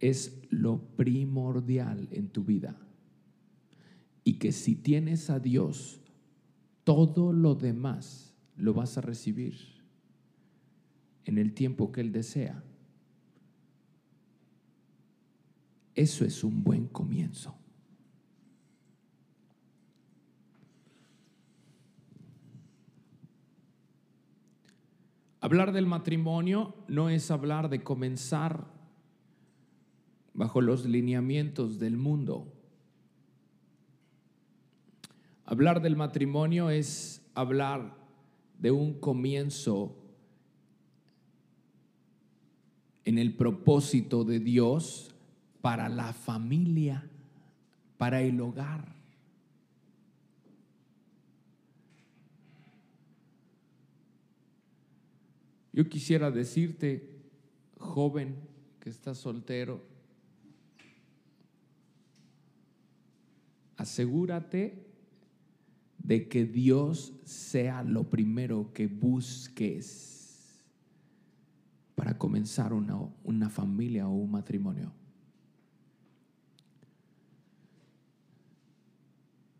es 0.00 0.42
lo 0.50 0.78
primordial 0.96 2.08
en 2.10 2.28
tu 2.28 2.42
vida 2.42 2.85
y 4.26 4.40
que 4.40 4.50
si 4.50 4.74
tienes 4.74 5.30
a 5.30 5.38
Dios, 5.38 6.00
todo 6.82 7.32
lo 7.32 7.54
demás 7.54 8.34
lo 8.56 8.74
vas 8.74 8.98
a 8.98 9.00
recibir 9.00 9.56
en 11.26 11.38
el 11.38 11.54
tiempo 11.54 11.92
que 11.92 12.00
Él 12.00 12.10
desea. 12.10 12.60
Eso 15.94 16.24
es 16.24 16.42
un 16.42 16.64
buen 16.64 16.88
comienzo. 16.88 17.54
Hablar 25.40 25.70
del 25.70 25.86
matrimonio 25.86 26.74
no 26.88 27.10
es 27.10 27.30
hablar 27.30 27.68
de 27.68 27.84
comenzar 27.84 28.66
bajo 30.34 30.60
los 30.60 30.84
lineamientos 30.84 31.78
del 31.78 31.96
mundo. 31.96 32.55
Hablar 35.48 35.80
del 35.80 35.94
matrimonio 35.94 36.70
es 36.70 37.22
hablar 37.32 37.96
de 38.58 38.72
un 38.72 38.94
comienzo 38.98 39.96
en 43.04 43.16
el 43.18 43.32
propósito 43.36 44.24
de 44.24 44.40
Dios 44.40 45.14
para 45.60 45.88
la 45.88 46.12
familia, 46.12 47.08
para 47.96 48.22
el 48.22 48.40
hogar. 48.40 48.92
Yo 55.72 55.88
quisiera 55.88 56.32
decirte, 56.32 57.08
joven 57.78 58.34
que 58.80 58.90
estás 58.90 59.18
soltero, 59.18 59.80
asegúrate 63.76 64.85
de 66.06 66.28
que 66.28 66.44
Dios 66.44 67.12
sea 67.24 67.82
lo 67.82 68.04
primero 68.04 68.72
que 68.72 68.86
busques 68.86 70.64
para 71.96 72.16
comenzar 72.16 72.72
una, 72.72 72.96
una 73.24 73.50
familia 73.50 74.06
o 74.06 74.12
un 74.12 74.30
matrimonio. 74.30 74.92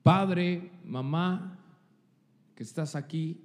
Padre, 0.05 0.71
mamá, 0.85 1.59
que 2.55 2.63
estás 2.63 2.95
aquí, 2.95 3.41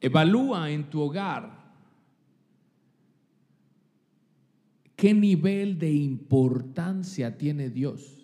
evalúa 0.00 0.70
en 0.70 0.88
tu 0.88 1.02
hogar 1.02 1.60
qué 4.96 5.12
nivel 5.12 5.78
de 5.78 5.92
importancia 5.92 7.36
tiene 7.36 7.68
Dios. 7.68 8.19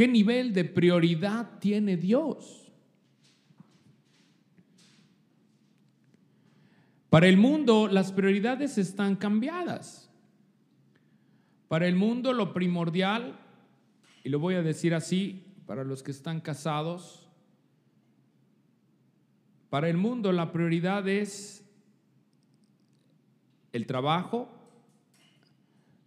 ¿Qué 0.00 0.08
nivel 0.08 0.54
de 0.54 0.64
prioridad 0.64 1.58
tiene 1.58 1.98
Dios? 1.98 2.72
Para 7.10 7.26
el 7.26 7.36
mundo 7.36 7.86
las 7.86 8.10
prioridades 8.10 8.78
están 8.78 9.14
cambiadas. 9.14 10.10
Para 11.68 11.86
el 11.86 11.96
mundo 11.96 12.32
lo 12.32 12.54
primordial, 12.54 13.38
y 14.24 14.30
lo 14.30 14.38
voy 14.38 14.54
a 14.54 14.62
decir 14.62 14.94
así, 14.94 15.44
para 15.66 15.84
los 15.84 16.02
que 16.02 16.12
están 16.12 16.40
casados, 16.40 17.28
para 19.68 19.90
el 19.90 19.98
mundo 19.98 20.32
la 20.32 20.50
prioridad 20.50 21.06
es 21.10 21.62
el 23.74 23.86
trabajo, 23.86 24.48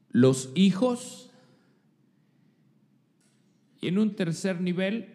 los 0.10 0.50
hijos 0.56 1.30
y 3.84 3.90
en 3.90 3.98
un 3.98 4.16
tercer 4.16 4.62
nivel, 4.62 5.14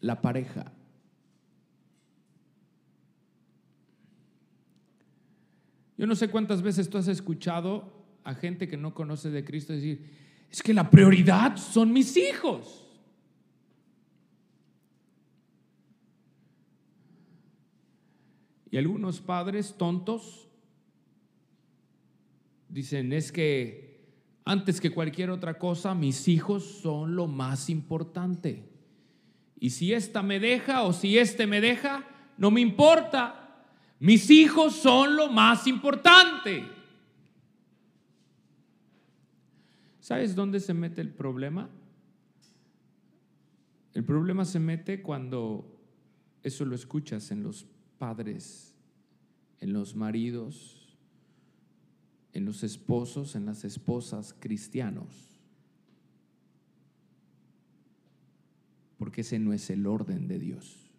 la 0.00 0.20
pareja. 0.20 0.70
Yo 5.96 6.06
no 6.06 6.14
sé 6.14 6.28
cuántas 6.28 6.60
veces 6.60 6.90
tú 6.90 6.98
has 6.98 7.08
escuchado 7.08 7.90
a 8.22 8.34
gente 8.34 8.68
que 8.68 8.76
no 8.76 8.92
conoce 8.92 9.30
de 9.30 9.46
Cristo 9.46 9.72
decir, 9.72 10.10
es 10.50 10.62
que 10.62 10.74
la 10.74 10.90
prioridad 10.90 11.56
son 11.56 11.90
mis 11.90 12.18
hijos. 12.18 12.86
Y 18.70 18.76
algunos 18.76 19.22
padres 19.22 19.74
tontos 19.78 20.50
dicen, 22.68 23.14
es 23.14 23.32
que 23.32 23.89
antes 24.44 24.80
que 24.80 24.90
cualquier 24.90 25.30
otra 25.30 25.58
cosa, 25.58 25.94
mis 25.94 26.26
hijos 26.28 26.64
son 26.64 27.14
lo 27.14 27.26
más 27.26 27.68
importante. 27.68 28.64
Y 29.58 29.70
si 29.70 29.92
esta 29.92 30.22
me 30.22 30.40
deja 30.40 30.82
o 30.82 30.92
si 30.92 31.18
este 31.18 31.46
me 31.46 31.60
deja, 31.60 32.04
no 32.38 32.50
me 32.50 32.60
importa. 32.60 33.66
Mis 33.98 34.30
hijos 34.30 34.74
son 34.74 35.16
lo 35.16 35.28
más 35.30 35.66
importante. 35.66 36.64
¿Sabes 40.00 40.34
dónde 40.34 40.58
se 40.58 40.72
mete 40.72 41.02
el 41.02 41.10
problema? 41.10 41.68
El 43.92 44.04
problema 44.04 44.44
se 44.44 44.58
mete 44.58 45.02
cuando 45.02 45.76
Eso 46.42 46.64
lo 46.64 46.74
escuchas 46.74 47.30
en 47.30 47.42
los 47.42 47.66
padres, 47.98 48.74
en 49.60 49.74
los 49.74 49.94
maridos, 49.94 50.79
en 52.32 52.44
los 52.44 52.62
esposos, 52.62 53.34
en 53.34 53.46
las 53.46 53.64
esposas 53.64 54.34
cristianos. 54.38 55.36
Porque 58.98 59.22
ese 59.22 59.38
no 59.38 59.52
es 59.52 59.70
el 59.70 59.86
orden 59.86 60.28
de 60.28 60.38
Dios. 60.38 60.90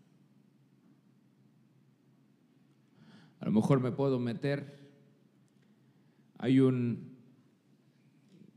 A 3.40 3.46
lo 3.46 3.52
mejor 3.52 3.80
me 3.80 3.92
puedo 3.92 4.20
meter, 4.20 4.80
hay 6.38 6.60
un 6.60 7.18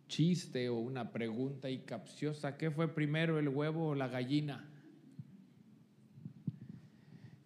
chiste 0.08 0.68
o 0.68 0.76
una 0.76 1.10
pregunta 1.10 1.70
y 1.70 1.80
capciosa, 1.80 2.56
¿qué 2.56 2.70
fue 2.70 2.94
primero, 2.94 3.38
el 3.38 3.48
huevo 3.48 3.88
o 3.88 3.94
la 3.94 4.08
gallina? 4.08 4.70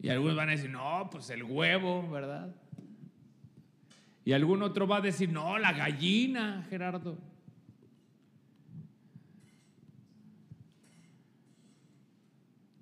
Y 0.00 0.08
algunos 0.08 0.36
van 0.36 0.48
a 0.48 0.52
decir, 0.52 0.70
no, 0.70 1.08
pues 1.10 1.30
el 1.30 1.42
huevo, 1.42 2.08
¿verdad? 2.08 2.54
Y 4.28 4.34
algún 4.34 4.62
otro 4.62 4.86
va 4.86 4.98
a 4.98 5.00
decir, 5.00 5.32
no, 5.32 5.56
la 5.56 5.72
gallina, 5.72 6.66
Gerardo. 6.68 7.16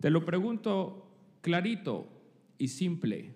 Te 0.01 0.11
lo 0.11 0.25
pregunto 0.25 1.09
clarito 1.43 2.09
y 2.59 2.67
simple. 2.67 3.33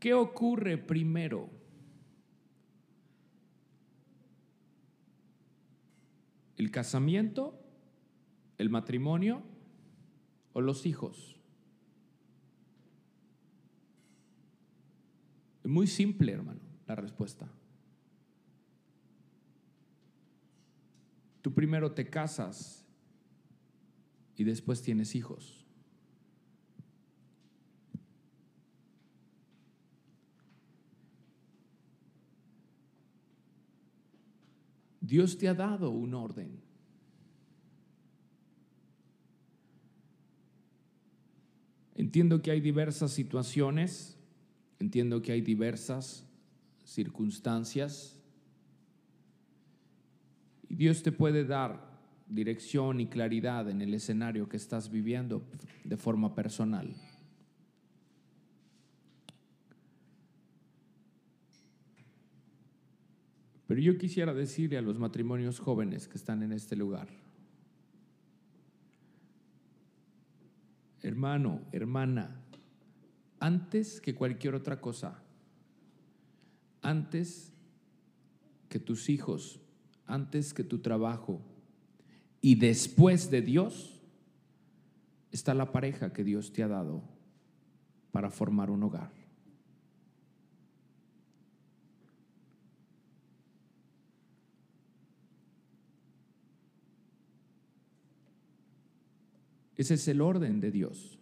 ¿Qué 0.00 0.12
ocurre 0.12 0.76
primero? 0.76 1.48
¿El 6.56 6.72
casamiento? 6.72 7.62
¿El 8.58 8.70
matrimonio? 8.70 9.44
¿O 10.52 10.60
los 10.60 10.84
hijos? 10.84 11.36
Es 15.59 15.59
muy 15.70 15.86
simple, 15.86 16.32
hermano, 16.32 16.60
la 16.86 16.94
respuesta. 16.94 17.48
Tú 21.42 21.54
primero 21.54 21.92
te 21.92 22.10
casas 22.10 22.84
y 24.36 24.44
después 24.44 24.82
tienes 24.82 25.14
hijos. 25.14 25.64
Dios 35.00 35.38
te 35.38 35.48
ha 35.48 35.54
dado 35.54 35.90
un 35.90 36.14
orden. 36.14 36.60
Entiendo 41.96 42.40
que 42.42 42.50
hay 42.52 42.60
diversas 42.60 43.10
situaciones, 43.10 44.19
entiendo 44.80 45.22
que 45.22 45.32
hay 45.32 45.42
diversas 45.42 46.26
circunstancias 46.84 48.16
y 50.68 50.74
Dios 50.74 51.02
te 51.02 51.12
puede 51.12 51.44
dar 51.44 51.88
dirección 52.26 53.00
y 53.00 53.06
claridad 53.06 53.68
en 53.68 53.82
el 53.82 53.92
escenario 53.92 54.48
que 54.48 54.56
estás 54.56 54.90
viviendo 54.90 55.44
de 55.84 55.96
forma 55.96 56.34
personal. 56.34 56.94
Pero 63.66 63.80
yo 63.80 63.98
quisiera 63.98 64.34
decirle 64.34 64.78
a 64.78 64.82
los 64.82 64.98
matrimonios 64.98 65.60
jóvenes 65.60 66.08
que 66.08 66.16
están 66.16 66.42
en 66.42 66.52
este 66.52 66.74
lugar, 66.74 67.08
hermano, 71.02 71.60
hermana, 71.70 72.40
antes 73.40 74.00
que 74.00 74.14
cualquier 74.14 74.54
otra 74.54 74.80
cosa, 74.80 75.20
antes 76.82 77.52
que 78.68 78.78
tus 78.78 79.08
hijos, 79.08 79.58
antes 80.06 80.54
que 80.54 80.62
tu 80.62 80.78
trabajo 80.78 81.40
y 82.42 82.54
después 82.54 83.30
de 83.30 83.42
Dios, 83.42 84.00
está 85.32 85.54
la 85.54 85.72
pareja 85.72 86.12
que 86.12 86.22
Dios 86.22 86.52
te 86.52 86.62
ha 86.62 86.68
dado 86.68 87.02
para 88.12 88.30
formar 88.30 88.70
un 88.70 88.82
hogar. 88.82 89.10
Ese 99.76 99.94
es 99.94 100.08
el 100.08 100.20
orden 100.20 100.60
de 100.60 100.70
Dios. 100.70 101.19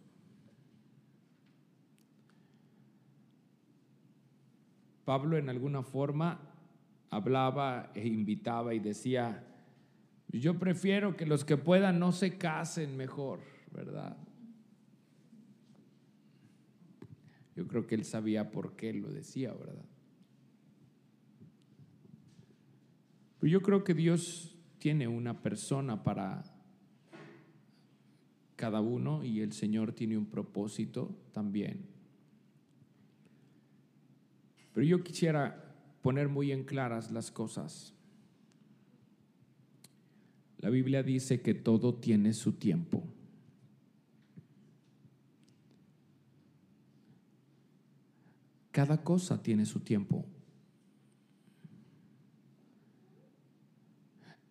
Pablo 5.09 5.39
en 5.39 5.49
alguna 5.49 5.83
forma 5.83 6.39
hablaba 7.09 7.91
e 7.95 8.07
invitaba 8.07 8.75
y 8.75 8.79
decía, 8.79 9.43
yo 10.29 10.59
prefiero 10.59 11.17
que 11.17 11.25
los 11.25 11.47
que 11.47 11.57
puedan 11.57 11.99
no 11.99 12.13
se 12.13 12.37
casen 12.37 12.95
mejor, 12.95 13.41
¿verdad? 13.73 14.19
Yo 17.57 17.67
creo 17.67 17.87
que 17.87 17.95
él 17.95 18.05
sabía 18.05 18.51
por 18.51 18.77
qué 18.77 18.93
lo 18.93 19.09
decía, 19.09 19.55
¿verdad? 19.55 19.87
Pero 23.41 23.51
yo 23.51 23.63
creo 23.63 23.85
que 23.85 23.95
Dios 23.95 24.59
tiene 24.79 25.09
una 25.09 25.41
persona 25.41 26.05
para 26.05 26.45
cada 28.57 28.83
uno 28.83 29.25
y 29.25 29.41
el 29.41 29.55
Señor 29.55 29.95
tiene 29.95 30.19
un 30.19 30.27
propósito 30.27 31.17
también. 31.33 31.98
Pero 34.79 34.87
yo 34.87 35.03
quisiera 35.03 35.75
poner 36.03 36.29
muy 36.29 36.53
en 36.53 36.63
claras 36.63 37.11
las 37.11 37.33
cosas. 37.33 37.93
La 40.59 40.71
Biblia 40.71 41.03
dice 41.03 41.41
que 41.41 41.53
todo 41.53 41.97
tiene 41.97 42.33
su 42.33 42.53
tiempo. 42.53 43.03
Cada 48.71 49.03
cosa 49.03 49.43
tiene 49.43 49.67
su 49.67 49.81
tiempo. 49.81 50.25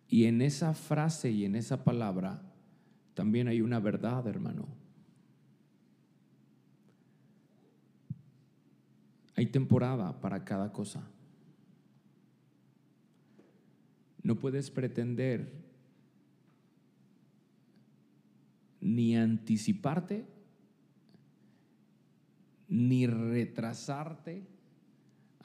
Y 0.08 0.26
en 0.26 0.42
esa 0.42 0.74
frase 0.74 1.30
y 1.30 1.46
en 1.46 1.56
esa 1.56 1.84
palabra 1.84 2.42
también 3.14 3.48
hay 3.48 3.62
una 3.62 3.80
verdad, 3.80 4.26
hermano. 4.26 4.77
Hay 9.38 9.46
temporada 9.46 10.20
para 10.20 10.44
cada 10.44 10.72
cosa. 10.72 11.08
No 14.20 14.34
puedes 14.34 14.68
pretender 14.68 15.52
ni 18.80 19.16
anticiparte, 19.16 20.26
ni 22.66 23.06
retrasarte 23.06 24.44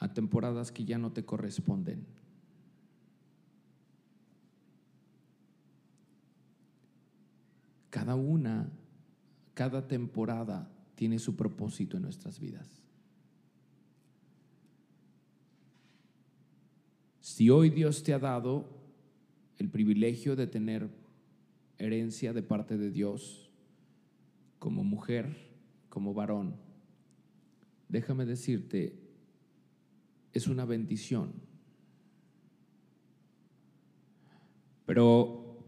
a 0.00 0.12
temporadas 0.12 0.72
que 0.72 0.84
ya 0.84 0.98
no 0.98 1.12
te 1.12 1.24
corresponden. 1.24 2.04
Cada 7.90 8.16
una, 8.16 8.72
cada 9.54 9.86
temporada 9.86 10.68
tiene 10.96 11.20
su 11.20 11.36
propósito 11.36 11.96
en 11.96 12.02
nuestras 12.02 12.40
vidas. 12.40 12.83
Si 17.34 17.50
hoy 17.50 17.68
Dios 17.68 18.04
te 18.04 18.14
ha 18.14 18.20
dado 18.20 18.64
el 19.58 19.68
privilegio 19.68 20.36
de 20.36 20.46
tener 20.46 20.88
herencia 21.78 22.32
de 22.32 22.44
parte 22.44 22.78
de 22.78 22.92
Dios 22.92 23.50
como 24.60 24.84
mujer, 24.84 25.36
como 25.88 26.14
varón, 26.14 26.54
déjame 27.88 28.24
decirte, 28.24 28.96
es 30.32 30.46
una 30.46 30.64
bendición. 30.64 31.32
Pero 34.86 35.58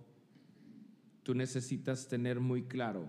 tú 1.24 1.34
necesitas 1.34 2.06
tener 2.06 2.38
muy 2.38 2.62
claro 2.62 3.08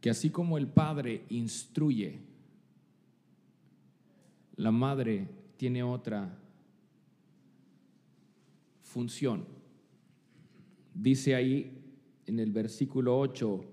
que 0.00 0.10
así 0.10 0.28
como 0.28 0.58
el 0.58 0.66
padre 0.66 1.24
instruye, 1.28 2.18
la 4.56 4.72
madre 4.72 5.28
tiene 5.56 5.84
otra 5.84 6.40
función. 8.94 9.44
Dice 10.94 11.34
ahí 11.34 11.76
en 12.26 12.38
el 12.38 12.52
versículo 12.52 13.18
8, 13.18 13.64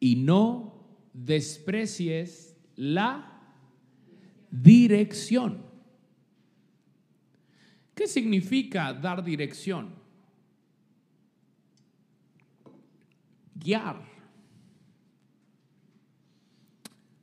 y 0.00 0.16
no 0.16 0.86
desprecies 1.12 2.56
la 2.76 3.42
dirección. 4.50 5.66
¿Qué 7.94 8.06
significa 8.06 8.92
dar 8.94 9.24
dirección? 9.24 10.06
guiar. 13.66 14.00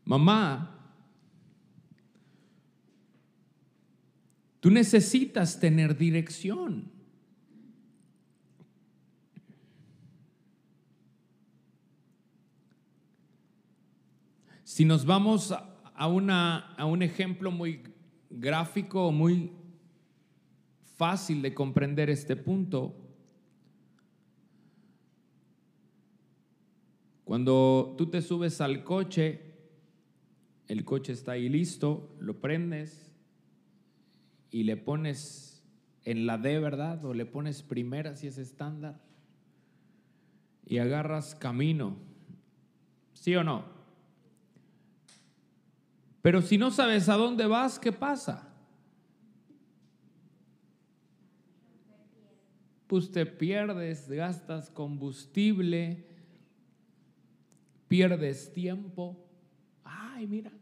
Mamá, 0.03 0.69
tú 4.59 4.69
necesitas 4.69 5.57
tener 5.59 5.97
dirección. 5.97 6.91
Si 14.73 14.85
nos 14.85 15.05
vamos 15.05 15.51
a, 15.51 16.07
una, 16.07 16.73
a 16.77 16.85
un 16.85 17.03
ejemplo 17.03 17.51
muy 17.51 17.83
gráfico, 18.31 19.11
muy 19.11 19.51
fácil 20.97 21.43
de 21.43 21.53
comprender 21.53 22.09
este 22.09 22.35
punto, 22.35 22.95
cuando 27.23 27.93
tú 27.99 28.07
te 28.07 28.23
subes 28.23 28.61
al 28.61 28.83
coche, 28.83 29.41
el 30.67 30.83
coche 30.83 31.13
está 31.13 31.33
ahí 31.33 31.49
listo, 31.49 32.15
lo 32.19 32.41
prendes 32.41 33.13
y 34.49 34.63
le 34.63 34.75
pones 34.75 35.63
en 36.03 36.25
la 36.25 36.39
D, 36.39 36.57
¿verdad? 36.57 37.05
O 37.05 37.13
le 37.13 37.27
pones 37.27 37.61
primera 37.61 38.15
si 38.15 38.25
es 38.25 38.39
estándar 38.39 38.99
y 40.65 40.79
agarras 40.79 41.35
camino. 41.35 41.95
¿Sí 43.13 43.35
o 43.35 43.43
no? 43.43 43.82
Pero 46.23 46.41
si 46.41 46.57
no 46.57 46.71
sabes 46.71 47.09
a 47.09 47.17
dónde 47.17 47.45
vas, 47.45 47.77
¿qué 47.77 47.91
pasa? 47.91 48.47
Pues 52.87 53.11
te 53.11 53.25
pierdes, 53.25 54.09
gastas 54.09 54.69
combustible, 54.69 56.07
pierdes 57.89 58.53
tiempo. 58.53 59.21
Ay, 59.83 60.25
mira. 60.25 60.53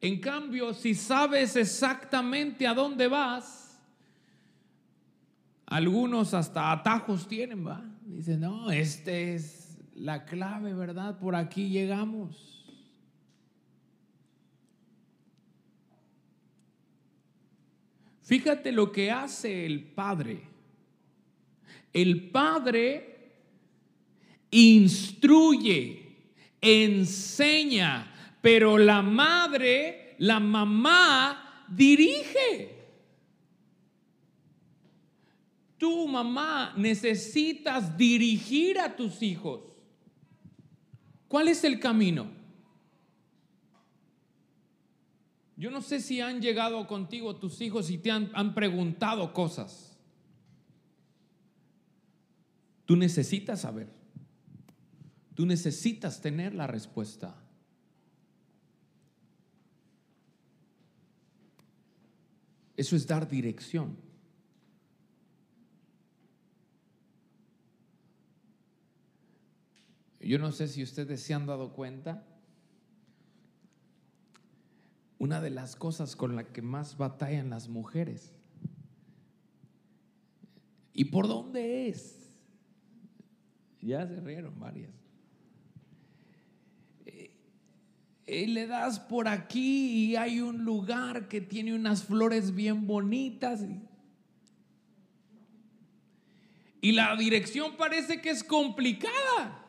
En 0.00 0.20
cambio, 0.20 0.74
si 0.74 0.96
sabes 0.96 1.54
exactamente 1.54 2.66
a 2.66 2.74
dónde 2.74 3.06
vas, 3.06 3.80
algunos 5.66 6.34
hasta 6.34 6.72
atajos 6.72 7.28
tienen, 7.28 7.64
va. 7.64 7.80
Dicen, 8.04 8.40
no, 8.40 8.72
este 8.72 9.36
es 9.36 9.59
la 10.00 10.24
clave, 10.24 10.72
¿verdad? 10.72 11.18
Por 11.18 11.36
aquí 11.36 11.68
llegamos. 11.68 12.64
Fíjate 18.22 18.72
lo 18.72 18.92
que 18.92 19.10
hace 19.10 19.66
el 19.66 19.82
Padre. 19.82 20.42
El 21.92 22.30
Padre 22.30 23.32
instruye, 24.50 26.16
enseña, 26.60 28.10
pero 28.40 28.78
la 28.78 29.02
madre, 29.02 30.14
la 30.18 30.40
mamá, 30.40 31.66
dirige. 31.68 32.78
Tu 35.76 36.08
mamá 36.08 36.72
necesitas 36.76 37.96
dirigir 37.98 38.78
a 38.78 38.94
tus 38.96 39.22
hijos. 39.22 39.69
¿Cuál 41.30 41.46
es 41.46 41.62
el 41.62 41.78
camino? 41.78 42.26
Yo 45.56 45.70
no 45.70 45.80
sé 45.80 46.00
si 46.00 46.20
han 46.20 46.42
llegado 46.42 46.84
contigo 46.88 47.36
tus 47.36 47.60
hijos 47.60 47.88
y 47.88 47.98
te 47.98 48.10
han, 48.10 48.32
han 48.34 48.52
preguntado 48.52 49.32
cosas. 49.32 49.96
Tú 52.84 52.96
necesitas 52.96 53.60
saber. 53.60 53.86
Tú 55.36 55.46
necesitas 55.46 56.20
tener 56.20 56.52
la 56.52 56.66
respuesta. 56.66 57.40
Eso 62.76 62.96
es 62.96 63.06
dar 63.06 63.28
dirección. 63.28 63.96
Yo 70.20 70.38
no 70.38 70.52
sé 70.52 70.68
si 70.68 70.82
ustedes 70.82 71.22
se 71.22 71.32
han 71.32 71.46
dado 71.46 71.72
cuenta. 71.72 72.26
Una 75.18 75.40
de 75.40 75.50
las 75.50 75.76
cosas 75.76 76.14
con 76.14 76.36
la 76.36 76.44
que 76.44 76.62
más 76.62 76.96
batallan 76.96 77.50
las 77.50 77.68
mujeres. 77.68 78.32
¿Y 80.92 81.06
por 81.06 81.26
dónde 81.26 81.88
es? 81.88 82.30
Ya 83.80 84.06
se 84.06 84.20
rieron 84.20 84.58
varias. 84.58 84.92
Eh, 87.06 87.30
eh, 88.26 88.46
le 88.46 88.66
das 88.66 89.00
por 89.00 89.26
aquí 89.26 90.10
y 90.10 90.16
hay 90.16 90.40
un 90.40 90.64
lugar 90.64 91.28
que 91.28 91.40
tiene 91.40 91.74
unas 91.74 92.04
flores 92.04 92.54
bien 92.54 92.86
bonitas. 92.86 93.64
Y 96.82 96.92
la 96.92 97.16
dirección 97.16 97.76
parece 97.76 98.20
que 98.20 98.30
es 98.30 98.44
complicada. 98.44 99.59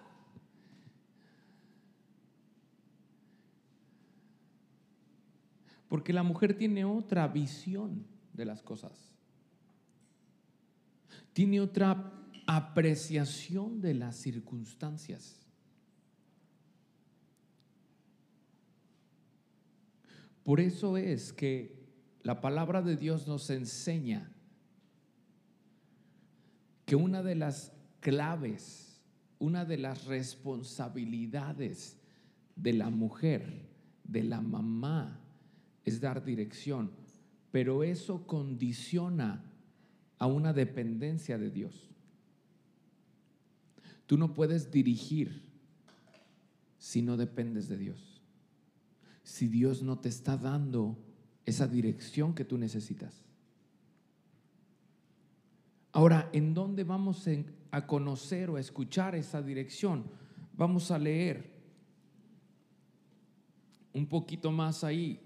Porque 5.92 6.14
la 6.14 6.24
mujer 6.24 6.58
tiene 6.58 6.86
otra 6.86 7.28
visión 7.28 8.08
de 8.32 8.46
las 8.46 8.64
cosas. 8.64 9.12
Tiene 11.34 11.60
otra 11.60 12.14
apreciación 12.48 13.82
de 13.82 13.96
las 13.96 14.16
circunstancias. 14.16 15.46
Por 20.46 20.62
eso 20.62 20.96
es 20.96 21.34
que 21.34 21.84
la 22.24 22.40
palabra 22.40 22.82
de 22.82 22.96
Dios 22.96 23.28
nos 23.28 23.50
enseña 23.50 24.32
que 26.86 26.96
una 26.96 27.22
de 27.22 27.36
las 27.36 27.74
claves, 28.00 29.02
una 29.40 29.66
de 29.66 29.78
las 29.78 30.06
responsabilidades 30.06 31.98
de 32.56 32.72
la 32.72 32.90
mujer, 32.90 33.68
de 34.06 34.24
la 34.24 34.40
mamá, 34.40 35.21
es 35.86 36.00
dar 36.00 36.24
dirección, 36.24 36.92
pero 37.52 37.84
eso 37.84 38.26
condiciona 38.28 39.44
a 40.18 40.28
una 40.28 40.54
dependencia 40.54 41.38
de 41.38 41.50
Dios. 41.50 41.90
Tú 44.06 44.18
no 44.18 44.34
puedes 44.34 44.72
dirigir 44.72 45.42
si 46.78 47.02
no 47.02 47.18
dependes 47.18 47.68
de 47.70 47.78
Dios. 47.78 48.22
Si 49.24 49.48
Dios 49.48 49.82
no 49.84 50.00
te 50.00 50.10
está 50.10 50.38
dando 50.38 50.98
esa 51.46 51.68
dirección 51.68 52.34
que 52.34 52.46
tú 52.46 52.58
necesitas. 52.58 53.24
Ahora, 55.94 56.30
¿en 56.34 56.54
dónde 56.54 56.84
vamos 56.84 57.28
a 57.72 57.88
conocer 57.88 58.50
o 58.50 58.56
a 58.56 58.60
escuchar 58.60 59.16
esa 59.16 59.42
dirección? 59.42 60.06
Vamos 60.56 60.92
a 60.92 61.00
leer 61.00 61.52
un 63.94 64.08
poquito 64.08 64.52
más 64.52 64.84
ahí 64.84 65.20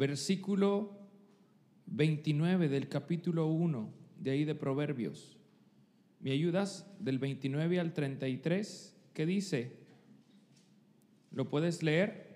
versículo 0.00 0.98
29 1.84 2.70
del 2.70 2.88
capítulo 2.88 3.48
1 3.48 3.92
de 4.18 4.30
ahí 4.30 4.44
de 4.46 4.54
Proverbios. 4.54 5.36
¿Me 6.20 6.30
ayudas? 6.30 6.90
Del 7.00 7.18
29 7.18 7.78
al 7.78 7.92
33, 7.92 8.96
¿qué 9.12 9.26
dice? 9.26 9.76
¿Lo 11.32 11.50
puedes 11.50 11.82
leer? 11.82 12.29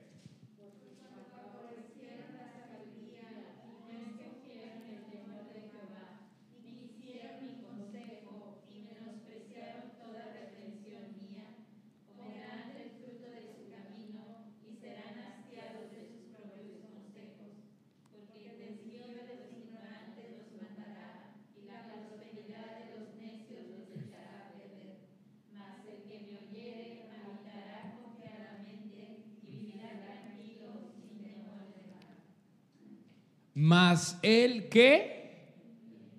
Mas 33.65 34.19
el 34.21 34.69
que 34.69 35.55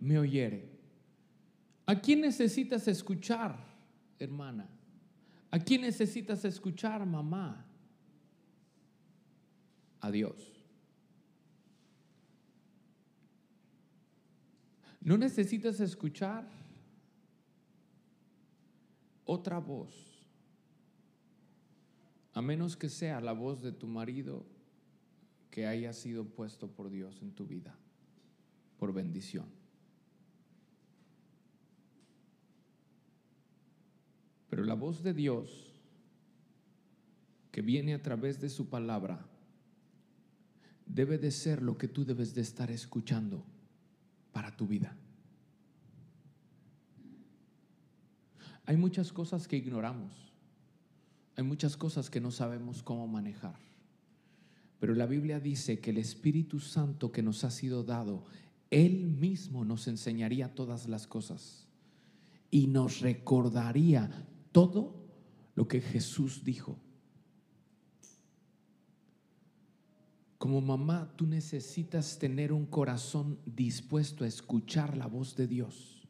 me 0.01 0.17
oyere. 0.17 0.67
¿A 1.85 2.01
quién 2.01 2.21
necesitas 2.21 2.87
escuchar, 2.87 3.55
hermana? 4.17 4.67
¿A 5.51 5.59
quién 5.59 5.81
necesitas 5.81 6.43
escuchar, 6.43 7.05
mamá? 7.05 7.63
A 10.01 10.09
Dios. 10.09 10.65
¿No 15.01 15.15
necesitas 15.15 15.79
escuchar 15.79 16.49
otra 19.23 19.59
voz, 19.59 19.93
a 22.33 22.41
menos 22.41 22.75
que 22.75 22.89
sea 22.89 23.21
la 23.21 23.33
voz 23.33 23.61
de 23.61 23.71
tu 23.71 23.85
marido 23.85 24.54
que 25.55 25.65
haya 25.65 25.93
sido 25.93 26.25
puesto 26.25 26.67
por 26.67 26.89
Dios 26.89 27.21
en 27.21 27.31
tu 27.31 27.47
vida, 27.47 27.73
por 28.77 28.91
bendición. 28.91 29.45
Pero 34.49 34.65
la 34.65 34.73
voz 34.73 35.01
de 35.01 35.13
Dios 35.13 35.71
que 37.53 37.61
viene 37.61 37.93
a 37.93 38.01
través 38.01 38.41
de 38.41 38.49
su 38.49 38.67
palabra 38.67 39.25
debe 40.85 41.17
de 41.17 41.31
ser 41.31 41.61
lo 41.61 41.77
que 41.77 41.87
tú 41.87 42.03
debes 42.03 42.35
de 42.35 42.41
estar 42.41 42.69
escuchando 42.69 43.41
para 44.33 44.57
tu 44.57 44.67
vida. 44.67 44.93
Hay 48.65 48.75
muchas 48.75 49.13
cosas 49.13 49.47
que 49.47 49.55
ignoramos, 49.55 50.33
hay 51.37 51.45
muchas 51.45 51.77
cosas 51.77 52.09
que 52.09 52.19
no 52.19 52.31
sabemos 52.31 52.83
cómo 52.83 53.07
manejar, 53.07 53.55
pero 54.79 54.93
la 54.93 55.05
Biblia 55.05 55.39
dice 55.39 55.79
que 55.79 55.91
el 55.91 55.97
Espíritu 55.97 56.59
Santo 56.59 57.11
que 57.11 57.23
nos 57.23 57.43
ha 57.43 57.51
sido 57.51 57.83
dado, 57.83 58.25
Él 58.69 59.07
mismo 59.07 59.65
nos 59.65 59.87
enseñaría 59.87 60.53
todas 60.53 60.87
las 60.87 61.07
cosas 61.07 61.67
y 62.51 62.67
nos 62.67 62.99
recordaría 63.01 64.27
todo 64.51 64.95
lo 65.55 65.67
que 65.67 65.81
Jesús 65.81 66.43
dijo. 66.43 66.77
Como 70.37 70.61
mamá, 70.61 71.11
tú 71.15 71.25
necesitas 71.25 72.19
tener 72.19 72.53
un 72.53 72.65
corazón 72.65 73.39
dispuesto 73.45 74.23
a 74.23 74.27
escuchar 74.27 74.95
la 74.97 75.07
voz 75.07 75.35
de 75.35 75.47
Dios. 75.47 76.07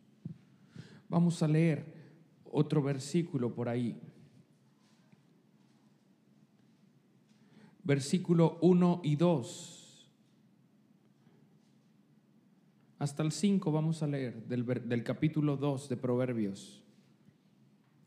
Vamos 1.07 1.41
a 1.41 1.47
leer 1.47 1.93
otro 2.43 2.81
versículo 2.81 3.53
por 3.53 3.69
ahí. 3.69 3.99
Versículo 7.85 8.57
1 8.61 9.01
y 9.03 9.15
2. 9.15 10.11
Hasta 12.99 13.23
el 13.23 13.31
5 13.31 13.71
vamos 13.71 14.03
a 14.03 14.07
leer 14.07 14.43
del, 14.47 14.65
del 14.65 15.03
capítulo 15.03 15.55
2 15.55 15.87
de 15.87 15.95
Proverbios. 15.95 16.83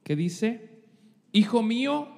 Que 0.02 0.16
dice, 0.16 0.82
Hijo 1.32 1.62
mío, 1.62 2.08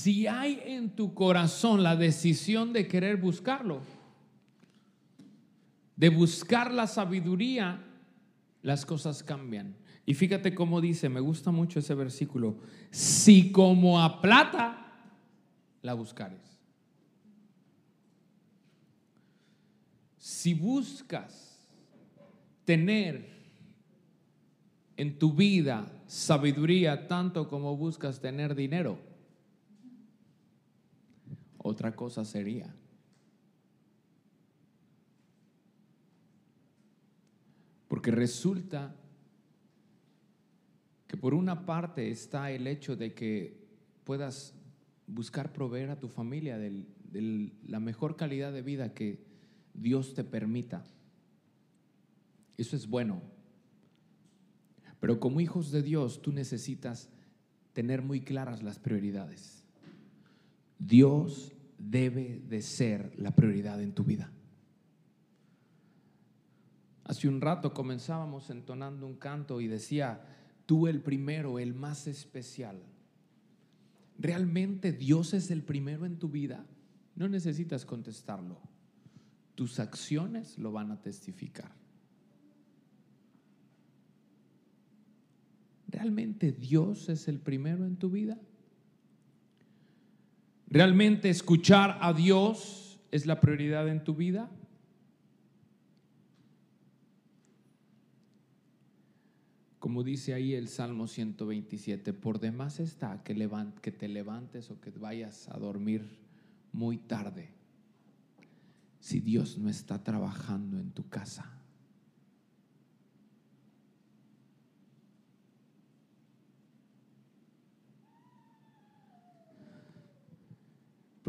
si 0.00 0.26
hay 0.26 0.62
en 0.64 0.90
tu 0.96 1.12
corazón 1.12 1.82
la 1.82 1.94
decisión 1.94 2.72
de 2.72 2.88
querer 2.88 3.18
buscarlo, 3.18 3.82
de 5.94 6.08
buscar 6.08 6.72
la 6.72 6.86
sabiduría, 6.86 7.84
las 8.62 8.86
cosas 8.86 9.22
cambian. 9.22 9.76
Y 10.06 10.14
fíjate 10.14 10.54
cómo 10.54 10.80
dice, 10.80 11.10
me 11.10 11.20
gusta 11.20 11.50
mucho 11.50 11.80
ese 11.80 11.94
versículo, 11.94 12.56
si 12.90 13.52
como 13.52 14.00
a 14.00 14.22
plata 14.22 15.10
la 15.82 15.92
buscares. 15.92 16.40
Si 20.16 20.54
buscas 20.54 21.68
tener 22.64 23.28
en 24.96 25.18
tu 25.18 25.34
vida 25.34 25.92
sabiduría 26.06 27.06
tanto 27.06 27.48
como 27.48 27.76
buscas 27.76 28.20
tener 28.20 28.54
dinero, 28.54 29.09
otra 31.62 31.94
cosa 31.94 32.24
sería. 32.24 32.74
Porque 37.88 38.10
resulta 38.10 38.94
que 41.06 41.16
por 41.16 41.34
una 41.34 41.66
parte 41.66 42.10
está 42.10 42.50
el 42.50 42.66
hecho 42.66 42.96
de 42.96 43.14
que 43.14 43.66
puedas 44.04 44.54
buscar 45.06 45.52
proveer 45.52 45.90
a 45.90 45.98
tu 45.98 46.08
familia 46.08 46.56
de 46.56 46.86
la 47.66 47.80
mejor 47.80 48.16
calidad 48.16 48.52
de 48.52 48.62
vida 48.62 48.94
que 48.94 49.24
Dios 49.74 50.14
te 50.14 50.24
permita. 50.24 50.84
Eso 52.56 52.76
es 52.76 52.86
bueno. 52.86 53.20
Pero 55.00 55.18
como 55.18 55.40
hijos 55.40 55.72
de 55.72 55.82
Dios 55.82 56.22
tú 56.22 56.32
necesitas 56.32 57.10
tener 57.72 58.02
muy 58.02 58.20
claras 58.20 58.62
las 58.62 58.78
prioridades. 58.78 59.59
Dios 60.80 61.52
debe 61.78 62.42
de 62.48 62.62
ser 62.62 63.12
la 63.18 63.30
prioridad 63.30 63.80
en 63.82 63.92
tu 63.92 64.02
vida. 64.02 64.32
Hace 67.04 67.28
un 67.28 67.40
rato 67.40 67.74
comenzábamos 67.74 68.50
entonando 68.50 69.06
un 69.06 69.16
canto 69.16 69.60
y 69.60 69.68
decía, 69.68 70.22
tú 70.64 70.86
el 70.86 71.00
primero, 71.00 71.58
el 71.58 71.74
más 71.74 72.06
especial. 72.06 72.80
¿Realmente 74.18 74.92
Dios 74.92 75.34
es 75.34 75.50
el 75.50 75.62
primero 75.62 76.06
en 76.06 76.18
tu 76.18 76.28
vida? 76.28 76.64
No 77.14 77.28
necesitas 77.28 77.84
contestarlo. 77.84 78.58
Tus 79.54 79.80
acciones 79.80 80.56
lo 80.58 80.72
van 80.72 80.90
a 80.92 81.00
testificar. 81.02 81.72
¿Realmente 85.88 86.52
Dios 86.52 87.08
es 87.08 87.28
el 87.28 87.40
primero 87.40 87.84
en 87.84 87.96
tu 87.96 88.10
vida? 88.10 88.38
¿Realmente 90.70 91.28
escuchar 91.30 91.98
a 92.00 92.12
Dios 92.12 93.00
es 93.10 93.26
la 93.26 93.40
prioridad 93.40 93.88
en 93.88 94.04
tu 94.04 94.14
vida? 94.14 94.48
Como 99.80 100.04
dice 100.04 100.32
ahí 100.32 100.54
el 100.54 100.68
Salmo 100.68 101.08
127, 101.08 102.12
por 102.12 102.38
demás 102.38 102.78
está 102.78 103.24
que, 103.24 103.34
que 103.82 103.90
te 103.90 104.06
levantes 104.06 104.70
o 104.70 104.80
que 104.80 104.92
vayas 104.92 105.48
a 105.48 105.58
dormir 105.58 106.06
muy 106.72 106.98
tarde 106.98 107.50
si 109.00 109.20
Dios 109.20 109.58
no 109.58 109.68
está 109.68 110.04
trabajando 110.04 110.78
en 110.78 110.92
tu 110.92 111.08
casa. 111.08 111.59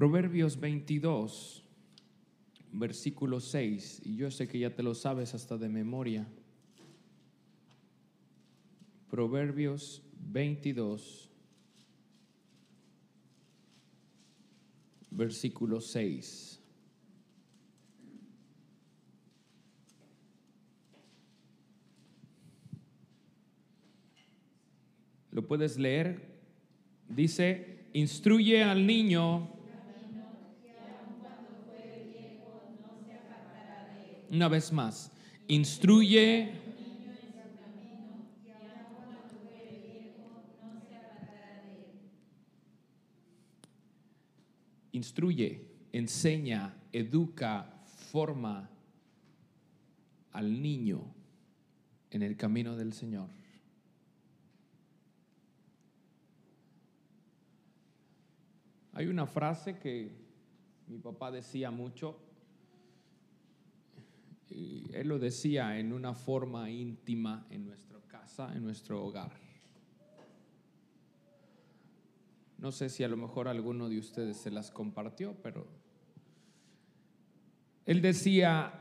Proverbios 0.02 0.60
22, 0.60 1.64
versículo 2.72 3.40
6, 3.40 4.02
y 4.04 4.16
yo 4.16 4.32
sé 4.32 4.48
que 4.48 4.58
ya 4.58 4.74
te 4.74 4.82
lo 4.82 4.96
sabes 4.96 5.36
hasta 5.36 5.60
de 5.60 5.70
memoria. 5.70 6.28
Proverbios 9.12 10.02
22, 10.18 11.30
versículo 15.12 15.80
6. 15.80 16.60
¿Lo 25.30 25.46
puedes 25.46 25.78
leer? 25.78 26.42
Dice, 27.08 27.86
instruye 27.94 28.64
al 28.64 28.88
niño 28.88 29.61
Una 34.32 34.48
vez 34.48 34.72
más, 34.72 35.12
instruye. 35.48 36.54
Instruye, 44.94 45.68
enseña, 45.92 46.74
educa, 46.94 47.84
forma 48.10 48.70
al 50.32 50.62
niño 50.62 51.02
en 52.10 52.24
el 52.24 52.38
camino 52.38 52.78
del 52.78 52.94
Señor. 52.94 53.28
Hay 58.94 59.08
una 59.08 59.26
frase 59.26 59.78
que 59.78 60.10
mi 60.88 61.00
papá 61.00 61.32
decía 61.32 61.70
mucho 61.70 62.31
Él 64.52 65.08
lo 65.08 65.20
decía 65.20 65.80
en 65.80 65.94
una 65.94 66.14
forma 66.14 66.70
íntima 66.70 67.46
en 67.50 67.66
nuestra 67.66 68.00
casa, 68.08 68.54
en 68.56 68.64
nuestro 68.64 69.04
hogar. 69.04 69.32
No 72.58 72.72
sé 72.72 72.90
si 72.90 73.04
a 73.04 73.08
lo 73.08 73.18
mejor 73.18 73.48
alguno 73.48 73.90
de 73.90 73.98
ustedes 73.98 74.38
se 74.38 74.52
las 74.52 74.70
compartió, 74.70 75.36
pero 75.42 75.66
él 77.86 78.02
decía, 78.02 78.74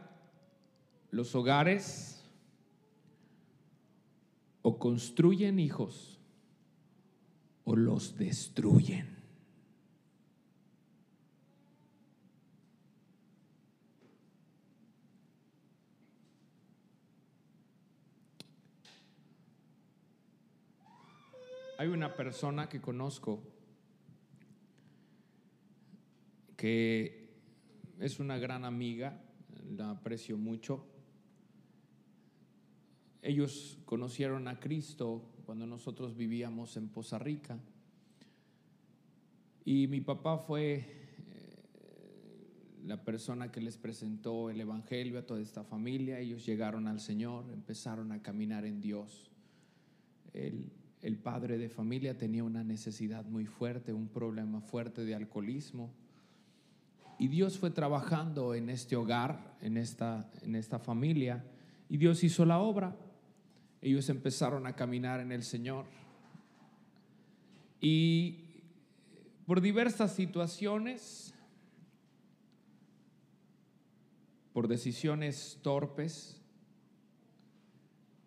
los 1.10 1.34
hogares 1.34 2.22
o 4.62 4.78
construyen 4.78 5.58
hijos 5.58 6.20
o 7.64 7.76
los 7.76 8.16
destruyen. 8.16 9.19
Hay 21.80 21.88
una 21.88 22.14
persona 22.14 22.68
que 22.68 22.78
conozco 22.82 23.42
que 26.54 27.30
es 27.98 28.20
una 28.20 28.36
gran 28.36 28.66
amiga, 28.66 29.18
la 29.78 29.92
aprecio 29.92 30.36
mucho. 30.36 30.84
Ellos 33.22 33.78
conocieron 33.86 34.46
a 34.46 34.60
Cristo 34.60 35.22
cuando 35.46 35.66
nosotros 35.66 36.14
vivíamos 36.14 36.76
en 36.76 36.90
Poza 36.90 37.18
Rica. 37.18 37.58
Y 39.64 39.86
mi 39.86 40.02
papá 40.02 40.36
fue 40.36 40.74
eh, 40.74 40.84
la 42.84 43.02
persona 43.02 43.50
que 43.50 43.62
les 43.62 43.78
presentó 43.78 44.50
el 44.50 44.60
Evangelio 44.60 45.18
a 45.18 45.24
toda 45.24 45.40
esta 45.40 45.64
familia. 45.64 46.18
Ellos 46.18 46.44
llegaron 46.44 46.86
al 46.86 47.00
Señor, 47.00 47.50
empezaron 47.50 48.12
a 48.12 48.20
caminar 48.20 48.66
en 48.66 48.82
Dios. 48.82 49.30
El 51.02 51.16
padre 51.16 51.56
de 51.56 51.68
familia 51.68 52.18
tenía 52.18 52.44
una 52.44 52.62
necesidad 52.62 53.24
muy 53.24 53.46
fuerte, 53.46 53.92
un 53.92 54.08
problema 54.08 54.60
fuerte 54.60 55.04
de 55.04 55.14
alcoholismo. 55.14 55.90
Y 57.18 57.28
Dios 57.28 57.58
fue 57.58 57.70
trabajando 57.70 58.54
en 58.54 58.70
este 58.70 58.96
hogar, 58.96 59.56
en 59.60 59.76
esta, 59.76 60.30
en 60.42 60.54
esta 60.56 60.78
familia, 60.78 61.44
y 61.88 61.96
Dios 61.96 62.22
hizo 62.22 62.44
la 62.44 62.58
obra. 62.58 62.96
Ellos 63.82 64.08
empezaron 64.08 64.66
a 64.66 64.74
caminar 64.74 65.20
en 65.20 65.32
el 65.32 65.42
Señor. 65.42 65.86
Y 67.80 68.44
por 69.46 69.60
diversas 69.60 70.14
situaciones, 70.14 71.34
por 74.52 74.68
decisiones 74.68 75.58
torpes, 75.62 76.40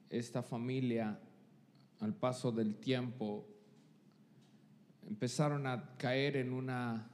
esta 0.09 0.41
familia 0.41 1.19
al 2.03 2.13
paso 2.13 2.51
del 2.51 2.75
tiempo 2.75 3.47
empezaron 5.07 5.65
a 5.67 5.95
caer 5.97 6.35
en 6.35 6.51
una 6.51 7.09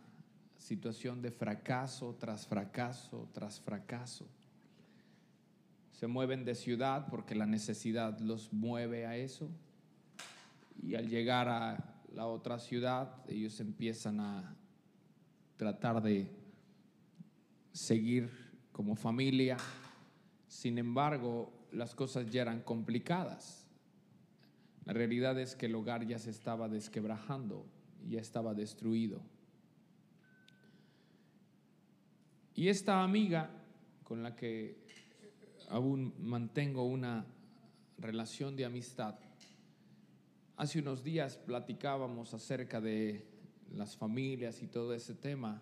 situación 0.57 1.21
de 1.21 1.29
fracaso 1.29 2.15
tras 2.19 2.47
fracaso 2.47 3.29
tras 3.31 3.61
fracaso. 3.61 4.27
Se 5.91 6.07
mueven 6.07 6.43
de 6.43 6.55
ciudad 6.55 7.07
porque 7.07 7.35
la 7.35 7.45
necesidad 7.45 8.19
los 8.19 8.51
mueve 8.51 9.05
a 9.05 9.15
eso. 9.15 9.51
Y 10.81 10.95
al 10.95 11.07
llegar 11.07 11.47
a 11.49 12.01
la 12.11 12.25
otra 12.25 12.57
ciudad, 12.57 13.13
ellos 13.27 13.59
empiezan 13.59 14.19
a 14.21 14.55
tratar 15.55 16.01
de 16.01 16.31
seguir 17.73 18.31
como 18.71 18.95
familia. 18.95 19.57
Sin 20.47 20.79
embargo, 20.79 21.51
las 21.71 21.93
cosas 21.93 22.27
ya 22.31 22.41
eran 22.41 22.61
complicadas. 22.61 23.68
La 24.89 24.93
realidad 24.93 25.39
es 25.39 25.55
que 25.55 25.67
el 25.67 25.75
hogar 25.75 26.03
ya 26.07 26.17
se 26.17 26.31
estaba 26.31 26.67
desquebrajando, 26.67 27.63
ya 28.07 28.19
estaba 28.19 28.55
destruido. 28.55 29.21
Y 32.55 32.69
esta 32.69 33.03
amiga 33.03 33.51
con 34.03 34.23
la 34.23 34.35
que 34.35 34.79
aún 35.69 36.15
mantengo 36.17 36.85
una 36.85 37.23
relación 37.99 38.55
de 38.55 38.65
amistad, 38.65 39.13
hace 40.57 40.79
unos 40.79 41.03
días 41.03 41.37
platicábamos 41.37 42.33
acerca 42.33 42.81
de 42.81 43.27
las 43.71 43.95
familias 43.95 44.63
y 44.63 44.67
todo 44.67 44.95
ese 44.95 45.13
tema 45.13 45.61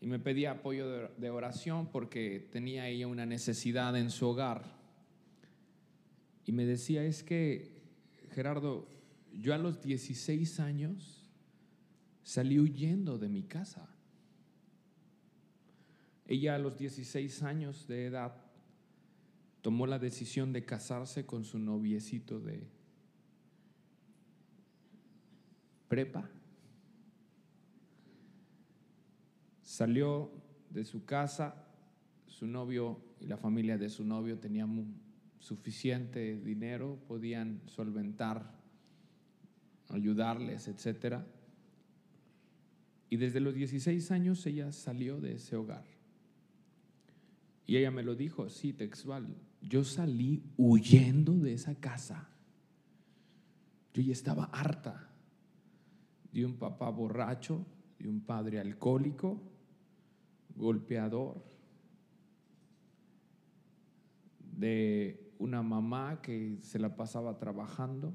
y 0.00 0.06
me 0.06 0.20
pedía 0.20 0.52
apoyo 0.52 1.08
de 1.16 1.30
oración 1.30 1.88
porque 1.90 2.48
tenía 2.52 2.86
ella 2.86 3.08
una 3.08 3.26
necesidad 3.26 3.96
en 3.96 4.10
su 4.10 4.28
hogar. 4.28 4.62
Y 6.46 6.52
me 6.52 6.64
decía, 6.64 7.02
es 7.02 7.24
que, 7.24 7.73
Gerardo, 8.34 8.88
yo 9.32 9.54
a 9.54 9.58
los 9.58 9.80
16 9.80 10.58
años 10.58 11.30
salí 12.24 12.58
huyendo 12.58 13.16
de 13.16 13.28
mi 13.28 13.44
casa. 13.44 13.88
Ella 16.26 16.56
a 16.56 16.58
los 16.58 16.76
16 16.76 17.42
años 17.44 17.86
de 17.86 18.06
edad 18.06 18.34
tomó 19.62 19.86
la 19.86 20.00
decisión 20.00 20.52
de 20.52 20.64
casarse 20.64 21.24
con 21.26 21.44
su 21.44 21.60
noviecito 21.60 22.40
de 22.40 22.66
prepa. 25.86 26.28
Salió 29.62 30.32
de 30.70 30.84
su 30.84 31.04
casa, 31.04 31.68
su 32.26 32.48
novio 32.48 33.00
y 33.20 33.26
la 33.26 33.36
familia 33.36 33.78
de 33.78 33.88
su 33.88 34.04
novio 34.04 34.40
tenían 34.40 35.03
suficiente 35.44 36.40
dinero, 36.40 36.98
podían 37.06 37.60
solventar, 37.66 38.50
ayudarles, 39.90 40.68
etcétera. 40.68 41.26
Y 43.10 43.18
desde 43.18 43.40
los 43.40 43.54
16 43.54 44.10
años 44.10 44.46
ella 44.46 44.72
salió 44.72 45.20
de 45.20 45.34
ese 45.34 45.56
hogar. 45.56 45.84
Y 47.66 47.76
ella 47.76 47.90
me 47.90 48.02
lo 48.02 48.14
dijo 48.14 48.44
así 48.44 48.72
textual. 48.72 49.36
Yo 49.60 49.84
salí 49.84 50.42
huyendo 50.56 51.34
de 51.34 51.52
esa 51.52 51.74
casa. 51.74 52.26
Yo 53.92 54.00
ya 54.02 54.12
estaba 54.12 54.44
harta 54.44 55.10
de 56.32 56.46
un 56.46 56.56
papá 56.56 56.88
borracho, 56.88 57.66
de 57.98 58.08
un 58.08 58.22
padre 58.22 58.60
alcohólico, 58.60 59.42
golpeador, 60.56 61.44
de 64.40 65.23
una 65.38 65.62
mamá 65.62 66.20
que 66.22 66.58
se 66.60 66.78
la 66.78 66.96
pasaba 66.96 67.38
trabajando 67.38 68.14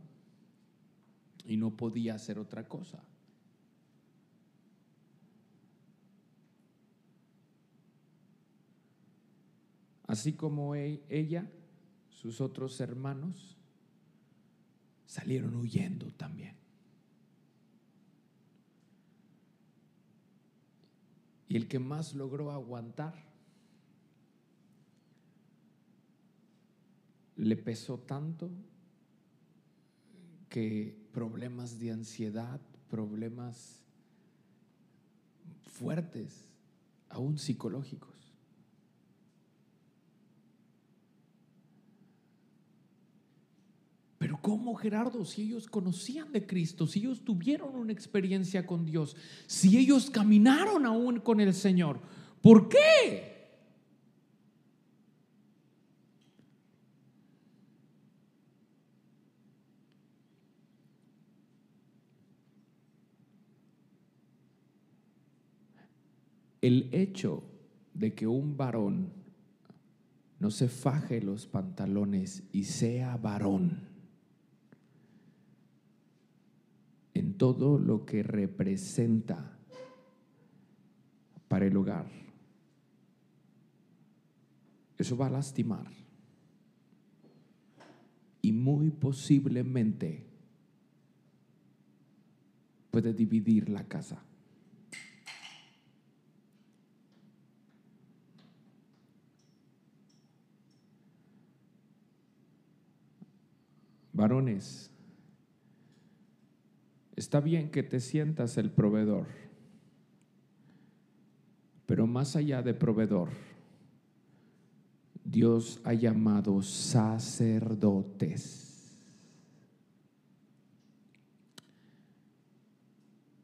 y 1.46 1.58
no 1.58 1.76
podía 1.76 2.16
hacer 2.16 2.40
otra 2.40 2.68
cosa. 2.68 3.04
Así 10.08 10.34
como 10.34 10.74
e-, 10.76 11.04
ella, 11.08 11.48
sus 12.10 12.42
otros 12.42 12.82
hermanos 12.82 13.58
salieron 15.06 15.56
huyendo 15.56 16.12
también. 16.14 16.56
Y 21.48 21.58
el 21.58 21.68
que 21.68 21.80
más 21.80 22.16
logró 22.16 22.52
aguantar 22.52 23.29
le 27.40 27.56
pesó 27.56 27.98
tanto 28.00 28.52
que 30.50 31.08
problemas 31.14 31.80
de 31.80 31.92
ansiedad, 31.92 32.60
problemas 32.90 33.82
fuertes, 35.62 36.52
aún 37.08 37.38
psicológicos. 37.38 38.10
Pero 44.18 44.38
¿cómo, 44.42 44.76
Gerardo? 44.76 45.24
Si 45.24 45.44
ellos 45.44 45.68
conocían 45.68 46.34
de 46.34 46.46
Cristo, 46.46 46.88
si 46.88 47.00
ellos 47.00 47.24
tuvieron 47.24 47.74
una 47.74 47.94
experiencia 47.94 48.68
con 48.68 48.86
Dios, 48.86 49.16
si 49.48 49.78
ellos 49.78 50.10
caminaron 50.10 50.86
aún 50.86 51.22
con 51.22 51.40
el 51.40 51.54
Señor, 51.54 52.02
¿por 52.42 52.68
qué? 52.68 53.39
El 66.62 66.90
hecho 66.94 67.44
de 67.94 68.14
que 68.14 68.28
un 68.28 68.58
varón 68.58 69.12
no 70.40 70.52
se 70.52 70.70
faje 70.70 71.22
los 71.22 71.48
pantalones 71.48 72.44
y 72.52 72.64
sea 72.64 73.18
varón 73.18 73.90
en 77.14 77.34
todo 77.38 77.78
lo 77.78 78.06
que 78.06 78.24
representa 78.24 79.58
para 81.50 81.66
el 81.66 81.76
hogar. 81.76 82.08
Eso 84.98 85.18
va 85.18 85.28
a 85.28 85.32
lastimar. 85.32 85.92
Y 88.42 88.54
muy 88.54 88.90
posiblemente 88.92 90.26
puede 92.92 93.14
dividir 93.14 93.70
la 93.70 93.84
casa. 93.84 94.24
Varones, 104.20 104.92
está 107.16 107.40
bien 107.40 107.72
que 107.72 107.84
te 107.84 108.02
sientas 108.02 108.58
el 108.58 108.70
proveedor, 108.70 109.28
pero 111.86 112.06
más 112.06 112.36
allá 112.36 112.62
de 112.62 112.74
proveedor, 112.74 113.30
Dios 115.24 115.80
ha 115.86 115.94
llamado 115.94 116.62
sacerdotes. 116.62 118.66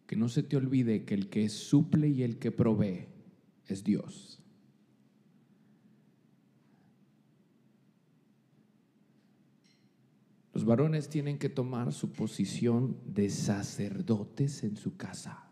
Que 0.08 0.18
no 0.18 0.28
se 0.28 0.44
te 0.44 0.58
olvide 0.58 1.06
que 1.06 1.14
el 1.14 1.30
que 1.30 1.48
suple 1.48 2.10
y 2.10 2.24
el 2.24 2.38
que 2.38 2.52
provee 2.52 3.08
es 3.68 3.86
Dios. 3.86 4.45
Los 10.56 10.64
varones 10.64 11.10
tienen 11.10 11.38
que 11.38 11.50
tomar 11.50 11.92
su 11.92 12.14
posición 12.14 12.98
de 13.06 13.30
sacerdotes 13.30 14.64
en 14.64 14.78
su 14.78 14.96
casa. 14.96 15.50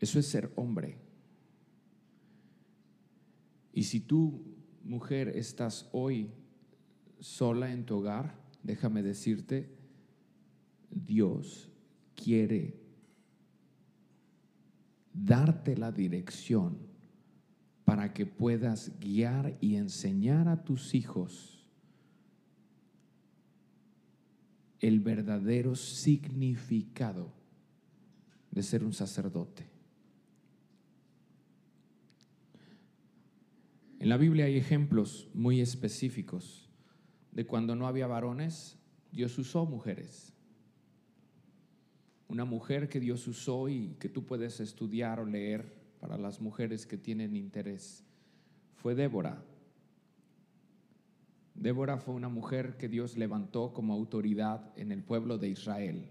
Eso 0.00 0.18
es 0.18 0.26
ser 0.26 0.52
hombre. 0.56 0.98
Y 3.72 3.84
si 3.84 4.00
tú, 4.00 4.42
mujer, 4.82 5.28
estás 5.28 5.88
hoy 5.92 6.32
sola 7.20 7.70
en 7.70 7.86
tu 7.86 7.98
hogar, 7.98 8.34
déjame 8.64 9.04
decirte, 9.04 9.70
Dios 10.90 11.70
quiere 12.16 12.80
darte 15.12 15.76
la 15.76 15.92
dirección 15.92 16.87
para 17.88 18.12
que 18.12 18.26
puedas 18.26 18.92
guiar 19.00 19.56
y 19.62 19.76
enseñar 19.76 20.46
a 20.46 20.62
tus 20.62 20.94
hijos 20.94 21.66
el 24.78 25.00
verdadero 25.00 25.74
significado 25.74 27.32
de 28.50 28.62
ser 28.62 28.84
un 28.84 28.92
sacerdote. 28.92 29.70
En 34.00 34.10
la 34.10 34.18
Biblia 34.18 34.44
hay 34.44 34.58
ejemplos 34.58 35.30
muy 35.32 35.62
específicos 35.62 36.68
de 37.32 37.46
cuando 37.46 37.74
no 37.74 37.86
había 37.86 38.06
varones, 38.06 38.76
Dios 39.12 39.38
usó 39.38 39.64
mujeres. 39.64 40.34
Una 42.28 42.44
mujer 42.44 42.90
que 42.90 43.00
Dios 43.00 43.26
usó 43.26 43.70
y 43.70 43.96
que 43.98 44.10
tú 44.10 44.26
puedes 44.26 44.60
estudiar 44.60 45.20
o 45.20 45.24
leer 45.24 45.77
para 46.00 46.16
las 46.18 46.40
mujeres 46.40 46.86
que 46.86 46.96
tienen 46.96 47.36
interés 47.36 48.04
fue 48.76 48.94
Débora. 48.94 49.42
Débora 51.54 51.98
fue 51.98 52.14
una 52.14 52.28
mujer 52.28 52.76
que 52.76 52.88
Dios 52.88 53.16
levantó 53.16 53.72
como 53.72 53.92
autoridad 53.92 54.72
en 54.76 54.92
el 54.92 55.02
pueblo 55.02 55.38
de 55.38 55.48
Israel. 55.48 56.08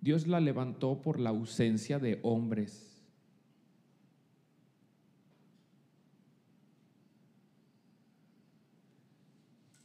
Dios 0.00 0.26
la 0.26 0.40
levantó 0.40 1.02
por 1.02 1.20
la 1.20 1.30
ausencia 1.30 1.98
de 1.98 2.20
hombres 2.22 2.88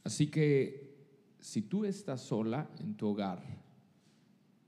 Así 0.04 0.26
que 0.26 0.94
si 1.40 1.62
tú 1.62 1.86
estás 1.86 2.20
sola 2.20 2.70
en 2.78 2.94
tu 2.94 3.08
hogar, 3.08 3.42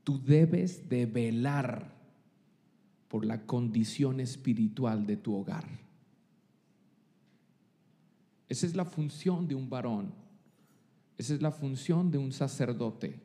tú 0.03 0.21
debes 0.23 0.89
de 0.89 1.05
velar 1.05 1.95
por 3.09 3.24
la 3.24 3.46
condición 3.46 4.20
espiritual 4.20 5.07
de 5.07 5.16
tu 5.16 5.34
hogar. 5.34 5.66
Esa 8.48 8.66
es 8.66 8.76
la 8.76 8.84
función 8.84 9.48
de 9.48 9.54
un 9.54 9.68
varón. 9.68 10.12
Esa 11.18 11.34
es 11.34 11.42
la 11.42 11.50
función 11.50 12.11
de 12.11 12.18
un 12.18 12.32
sacerdote. 12.32 13.20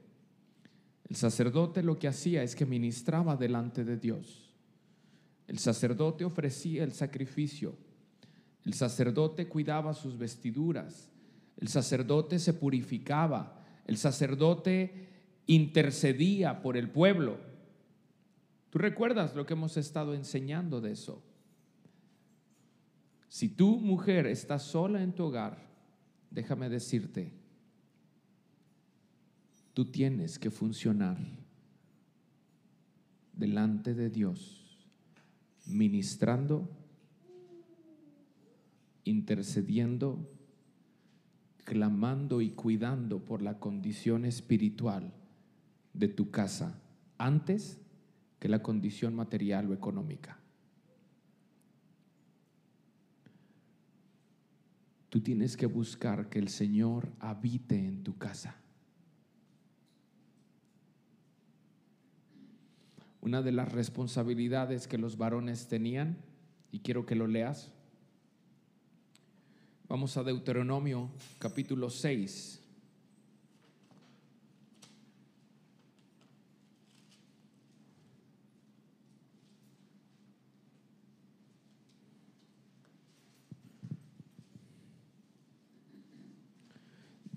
El 1.09 1.15
sacerdote 1.15 1.83
lo 1.83 1.99
que 1.99 2.07
hacía 2.07 2.41
es 2.41 2.55
que 2.55 2.65
ministraba 2.65 3.35
delante 3.35 3.83
de 3.83 3.97
Dios. 3.97 4.53
El 5.47 5.59
sacerdote 5.59 6.23
ofrecía 6.23 6.83
el 6.83 6.93
sacrificio. 6.93 7.75
El 8.65 8.73
sacerdote 8.73 9.47
cuidaba 9.47 9.93
sus 9.93 10.17
vestiduras. 10.17 11.11
El 11.57 11.67
sacerdote 11.67 12.39
se 12.39 12.53
purificaba, 12.53 13.61
el 13.85 13.97
sacerdote 13.97 15.07
intercedía 15.45 16.61
por 16.61 16.75
el 16.75 16.89
pueblo. 16.89 17.37
¿Tú 18.71 18.79
recuerdas 18.79 19.35
lo 19.35 19.45
que 19.45 19.53
hemos 19.53 19.77
estado 19.77 20.15
enseñando 20.15 20.81
de 20.81 20.93
eso? 20.93 21.21
Si 23.27 23.47
tú, 23.47 23.77
mujer, 23.77 24.25
estás 24.25 24.63
sola 24.63 25.03
en 25.03 25.13
tu 25.13 25.25
hogar, 25.25 25.63
déjame 26.31 26.67
decirte, 26.67 27.31
tú 29.75 29.85
tienes 29.85 30.39
que 30.39 30.49
funcionar 30.49 31.17
delante 33.33 33.93
de 33.93 34.09
Dios, 34.09 34.87
ministrando, 35.67 36.67
intercediendo 39.03 40.27
clamando 41.63 42.41
y 42.41 42.51
cuidando 42.51 43.23
por 43.23 43.41
la 43.41 43.59
condición 43.59 44.25
espiritual 44.25 45.13
de 45.93 46.07
tu 46.07 46.31
casa 46.31 46.81
antes 47.17 47.80
que 48.41 48.49
la 48.49 48.63
condición 48.63 49.15
material 49.15 49.69
o 49.69 49.73
económica. 49.73 50.39
Tú 55.09 55.21
tienes 55.21 55.55
que 55.55 55.67
buscar 55.67 56.27
que 56.27 56.39
el 56.39 56.47
Señor 56.47 57.13
habite 57.19 57.77
en 57.77 58.03
tu 58.03 58.17
casa. 58.17 58.55
Una 63.21 63.43
de 63.43 63.51
las 63.51 63.71
responsabilidades 63.71 64.87
que 64.87 64.97
los 64.97 65.17
varones 65.17 65.67
tenían, 65.67 66.17
y 66.71 66.79
quiero 66.79 67.05
que 67.05 67.15
lo 67.15 67.27
leas, 67.27 67.71
Vamos 69.91 70.15
a 70.15 70.23
Deuteronomio 70.23 71.09
capítulo 71.37 71.89
6. 71.89 72.60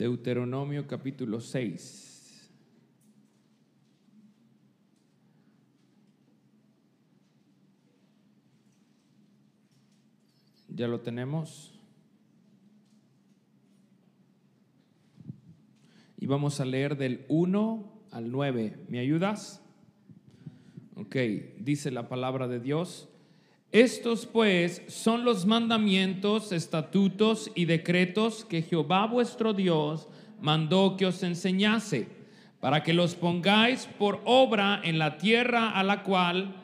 Deuteronomio 0.04 0.86
capítulo 0.86 1.40
6. 1.40 2.50
¿Ya 10.68 10.88
lo 10.88 11.00
tenemos? 11.00 11.70
y 16.18 16.26
vamos 16.26 16.60
a 16.60 16.66
leer 16.66 16.98
del 16.98 17.24
1 17.28 17.92
al 18.10 18.30
9. 18.30 18.84
¿Me 18.88 18.98
ayudas? 18.98 19.62
Ok, 20.96 21.16
dice 21.60 21.90
la 21.90 22.08
palabra 22.10 22.46
de 22.46 22.60
Dios. 22.60 23.08
Estos 23.74 24.26
pues 24.26 24.82
son 24.86 25.24
los 25.24 25.46
mandamientos, 25.46 26.52
estatutos 26.52 27.50
y 27.56 27.64
decretos 27.64 28.44
que 28.44 28.62
Jehová 28.62 29.04
vuestro 29.08 29.52
Dios 29.52 30.06
mandó 30.40 30.96
que 30.96 31.06
os 31.06 31.24
enseñase, 31.24 32.06
para 32.60 32.84
que 32.84 32.92
los 32.92 33.16
pongáis 33.16 33.88
por 33.98 34.20
obra 34.26 34.80
en 34.84 35.00
la 35.00 35.18
tierra 35.18 35.70
a 35.70 35.82
la 35.82 36.04
cual 36.04 36.54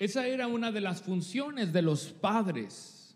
Esa 0.00 0.26
era 0.26 0.46
una 0.46 0.72
de 0.72 0.80
las 0.80 1.02
funciones 1.02 1.74
de 1.74 1.82
los 1.82 2.06
padres. 2.06 3.14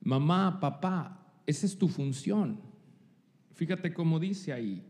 Mamá, 0.00 0.58
papá, 0.58 1.24
esa 1.46 1.64
es 1.64 1.78
tu 1.78 1.86
función. 1.86 2.60
Fíjate 3.54 3.94
cómo 3.94 4.18
dice 4.18 4.52
ahí. 4.52 4.84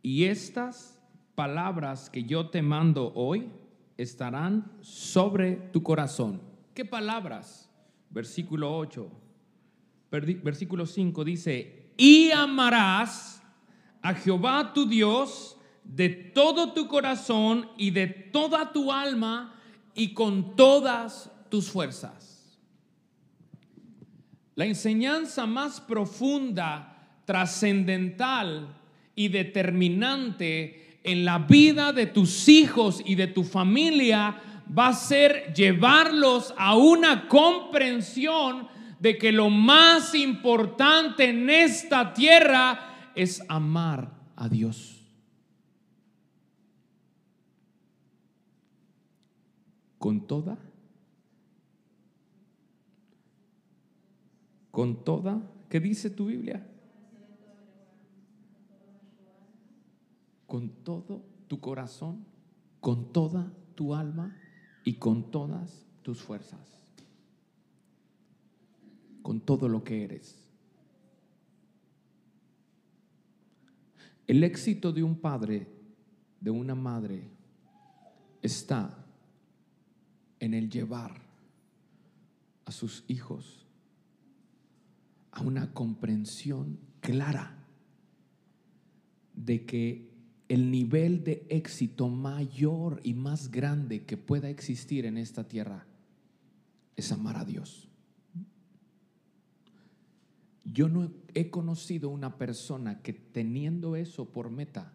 Y 0.00 0.24
estas 0.24 0.98
palabras 1.34 2.08
que 2.08 2.24
yo 2.24 2.48
te 2.48 2.62
mando 2.62 3.12
hoy 3.14 3.50
estarán 3.98 4.72
sobre 4.80 5.56
tu 5.56 5.82
corazón. 5.82 6.40
¿Qué 6.72 6.86
palabras? 6.86 7.68
Versículo 8.08 8.74
8. 8.74 9.10
Versículo 10.10 10.86
5 10.86 11.24
dice, 11.24 11.92
y 11.98 12.30
amarás 12.30 13.42
a 14.00 14.14
Jehová 14.14 14.72
tu 14.72 14.88
Dios 14.88 15.58
de 15.84 16.08
todo 16.08 16.72
tu 16.72 16.88
corazón 16.88 17.68
y 17.76 17.90
de 17.90 18.06
toda 18.06 18.72
tu 18.72 18.92
alma 18.92 19.60
y 19.94 20.14
con 20.14 20.56
todas 20.56 21.30
tus 21.48 21.70
fuerzas. 21.70 22.58
La 24.54 24.66
enseñanza 24.66 25.46
más 25.46 25.80
profunda, 25.80 27.08
trascendental 27.24 28.76
y 29.14 29.28
determinante 29.28 30.98
en 31.04 31.24
la 31.24 31.38
vida 31.38 31.92
de 31.92 32.06
tus 32.06 32.48
hijos 32.48 33.02
y 33.04 33.14
de 33.14 33.26
tu 33.26 33.44
familia 33.44 34.40
va 34.76 34.88
a 34.88 34.94
ser 34.94 35.52
llevarlos 35.54 36.54
a 36.56 36.76
una 36.76 37.28
comprensión 37.28 38.68
de 39.00 39.18
que 39.18 39.32
lo 39.32 39.50
más 39.50 40.14
importante 40.14 41.28
en 41.30 41.50
esta 41.50 42.14
tierra 42.14 43.10
es 43.14 43.42
amar 43.48 44.12
a 44.36 44.48
Dios. 44.48 44.91
Con 50.02 50.26
toda, 50.26 50.58
con 54.72 55.04
toda, 55.04 55.40
¿qué 55.70 55.78
dice 55.78 56.10
tu 56.10 56.26
Biblia? 56.26 56.66
Con 60.48 60.70
todo 60.82 61.22
tu 61.46 61.60
corazón, 61.60 62.24
con 62.80 63.12
toda 63.12 63.52
tu 63.76 63.94
alma 63.94 64.36
y 64.82 64.94
con 64.94 65.30
todas 65.30 65.86
tus 66.02 66.20
fuerzas 66.20 66.82
con 69.22 69.40
todo 69.40 69.68
lo 69.68 69.82
que 69.84 70.04
eres. 70.04 70.36
El 74.26 74.44
éxito 74.44 74.92
de 74.92 75.02
un 75.02 75.16
padre, 75.16 75.68
de 76.40 76.50
una 76.50 76.74
madre, 76.74 77.30
está 78.42 79.01
en 80.42 80.54
el 80.54 80.68
llevar 80.68 81.22
a 82.64 82.72
sus 82.72 83.04
hijos 83.06 83.64
a 85.30 85.40
una 85.40 85.72
comprensión 85.72 86.80
clara 87.00 87.64
de 89.34 89.64
que 89.64 90.10
el 90.48 90.72
nivel 90.72 91.22
de 91.22 91.46
éxito 91.48 92.08
mayor 92.08 93.00
y 93.04 93.14
más 93.14 93.52
grande 93.52 94.04
que 94.04 94.16
pueda 94.16 94.50
existir 94.50 95.06
en 95.06 95.16
esta 95.16 95.46
tierra 95.46 95.86
es 96.96 97.12
amar 97.12 97.36
a 97.36 97.44
Dios. 97.44 97.88
Yo 100.64 100.88
no 100.88 101.12
he 101.34 101.50
conocido 101.50 102.08
una 102.08 102.36
persona 102.36 103.00
que 103.00 103.12
teniendo 103.12 103.94
eso 103.94 104.24
por 104.24 104.50
meta 104.50 104.92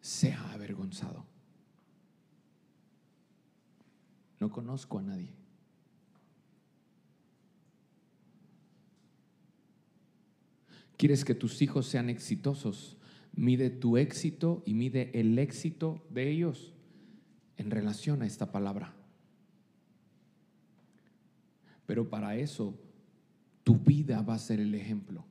sea 0.00 0.50
avergonzado. 0.54 1.33
No 4.40 4.50
conozco 4.50 4.98
a 4.98 5.02
nadie. 5.02 5.32
¿Quieres 10.96 11.24
que 11.24 11.34
tus 11.34 11.60
hijos 11.60 11.86
sean 11.86 12.08
exitosos? 12.08 12.96
Mide 13.34 13.68
tu 13.70 13.96
éxito 13.96 14.62
y 14.64 14.74
mide 14.74 15.10
el 15.12 15.38
éxito 15.38 16.04
de 16.10 16.30
ellos 16.30 16.72
en 17.56 17.70
relación 17.70 18.22
a 18.22 18.26
esta 18.26 18.52
palabra. 18.52 18.94
Pero 21.86 22.08
para 22.08 22.36
eso 22.36 22.78
tu 23.64 23.76
vida 23.76 24.22
va 24.22 24.34
a 24.34 24.38
ser 24.38 24.60
el 24.60 24.74
ejemplo. 24.74 25.24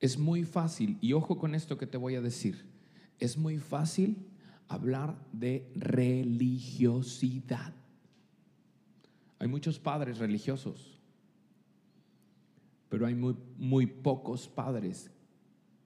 Es 0.00 0.18
muy 0.18 0.42
fácil, 0.42 0.98
y 1.00 1.12
ojo 1.12 1.38
con 1.38 1.54
esto 1.54 1.78
que 1.78 1.86
te 1.86 1.96
voy 1.96 2.16
a 2.16 2.20
decir, 2.20 2.66
es 3.20 3.38
muy 3.38 3.58
fácil 3.58 4.26
hablar 4.72 5.16
de 5.32 5.70
religiosidad. 5.74 7.72
Hay 9.38 9.48
muchos 9.48 9.78
padres 9.78 10.18
religiosos, 10.18 10.98
pero 12.88 13.06
hay 13.06 13.14
muy, 13.14 13.36
muy 13.58 13.86
pocos 13.86 14.48
padres 14.48 15.10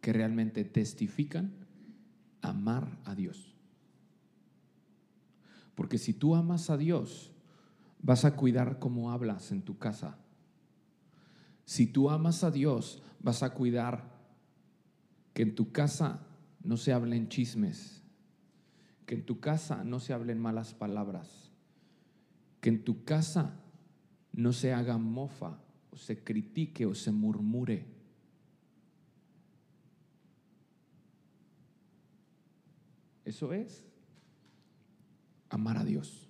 que 0.00 0.12
realmente 0.12 0.64
testifican 0.64 1.52
amar 2.42 2.98
a 3.04 3.14
Dios. 3.14 3.54
Porque 5.74 5.98
si 5.98 6.12
tú 6.12 6.34
amas 6.34 6.70
a 6.70 6.76
Dios, 6.76 7.32
vas 8.02 8.24
a 8.24 8.36
cuidar 8.36 8.78
cómo 8.78 9.10
hablas 9.10 9.52
en 9.52 9.62
tu 9.62 9.78
casa. 9.78 10.16
Si 11.64 11.86
tú 11.86 12.10
amas 12.10 12.44
a 12.44 12.50
Dios, 12.50 13.02
vas 13.20 13.42
a 13.42 13.52
cuidar 13.52 14.16
que 15.34 15.42
en 15.42 15.54
tu 15.54 15.72
casa 15.72 16.26
no 16.62 16.76
se 16.76 16.92
hablen 16.92 17.28
chismes, 17.28 18.02
que 19.06 19.14
en 19.14 19.24
tu 19.24 19.40
casa 19.40 19.84
no 19.84 20.00
se 20.00 20.12
hablen 20.12 20.40
malas 20.40 20.74
palabras, 20.74 21.52
que 22.60 22.68
en 22.68 22.84
tu 22.84 23.04
casa 23.04 23.60
no 24.32 24.52
se 24.52 24.72
haga 24.72 24.98
mofa 24.98 25.60
o 25.90 25.96
se 25.96 26.22
critique 26.22 26.84
o 26.84 26.94
se 26.94 27.12
murmure. 27.12 27.86
Eso 33.24 33.52
es 33.52 33.84
amar 35.48 35.78
a 35.78 35.84
Dios. 35.84 36.28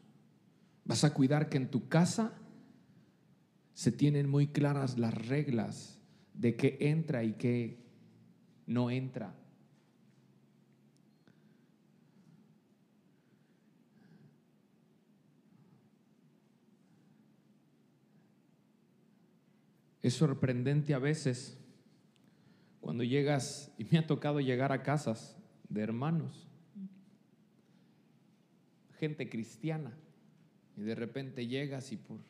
Vas 0.84 1.02
a 1.04 1.12
cuidar 1.12 1.48
que 1.48 1.56
en 1.56 1.70
tu 1.70 1.88
casa 1.88 2.38
se 3.74 3.90
tienen 3.90 4.28
muy 4.28 4.48
claras 4.48 4.98
las 4.98 5.14
reglas 5.14 5.98
de 6.34 6.56
qué 6.56 6.76
entra 6.80 7.24
y 7.24 7.34
qué 7.34 7.84
no 8.66 8.90
entra. 8.90 9.34
Es 20.06 20.14
sorprendente 20.14 20.94
a 20.94 21.00
veces 21.00 21.58
cuando 22.80 23.02
llegas, 23.02 23.74
y 23.76 23.82
me 23.86 23.98
ha 23.98 24.06
tocado 24.06 24.38
llegar 24.38 24.70
a 24.70 24.84
casas 24.84 25.36
de 25.68 25.80
hermanos, 25.80 26.46
gente 29.00 29.28
cristiana. 29.28 29.98
Y 30.76 30.82
de 30.82 30.94
repente 30.94 31.48
llegas 31.48 31.90
y 31.90 31.96
por, 31.96 32.20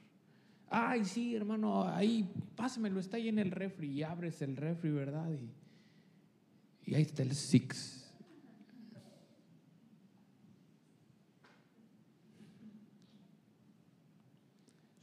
ay, 0.70 1.04
sí, 1.04 1.36
hermano, 1.36 1.86
ahí, 1.86 2.26
pásemelo, 2.54 2.98
está 2.98 3.18
ahí 3.18 3.28
en 3.28 3.38
el 3.38 3.50
refri. 3.50 3.90
Y 3.90 4.02
abres 4.02 4.40
el 4.40 4.56
refri, 4.56 4.88
¿verdad? 4.88 5.30
Y, 5.30 6.90
y 6.90 6.94
ahí 6.94 7.02
está 7.02 7.24
el 7.24 7.34
Six. 7.34 8.10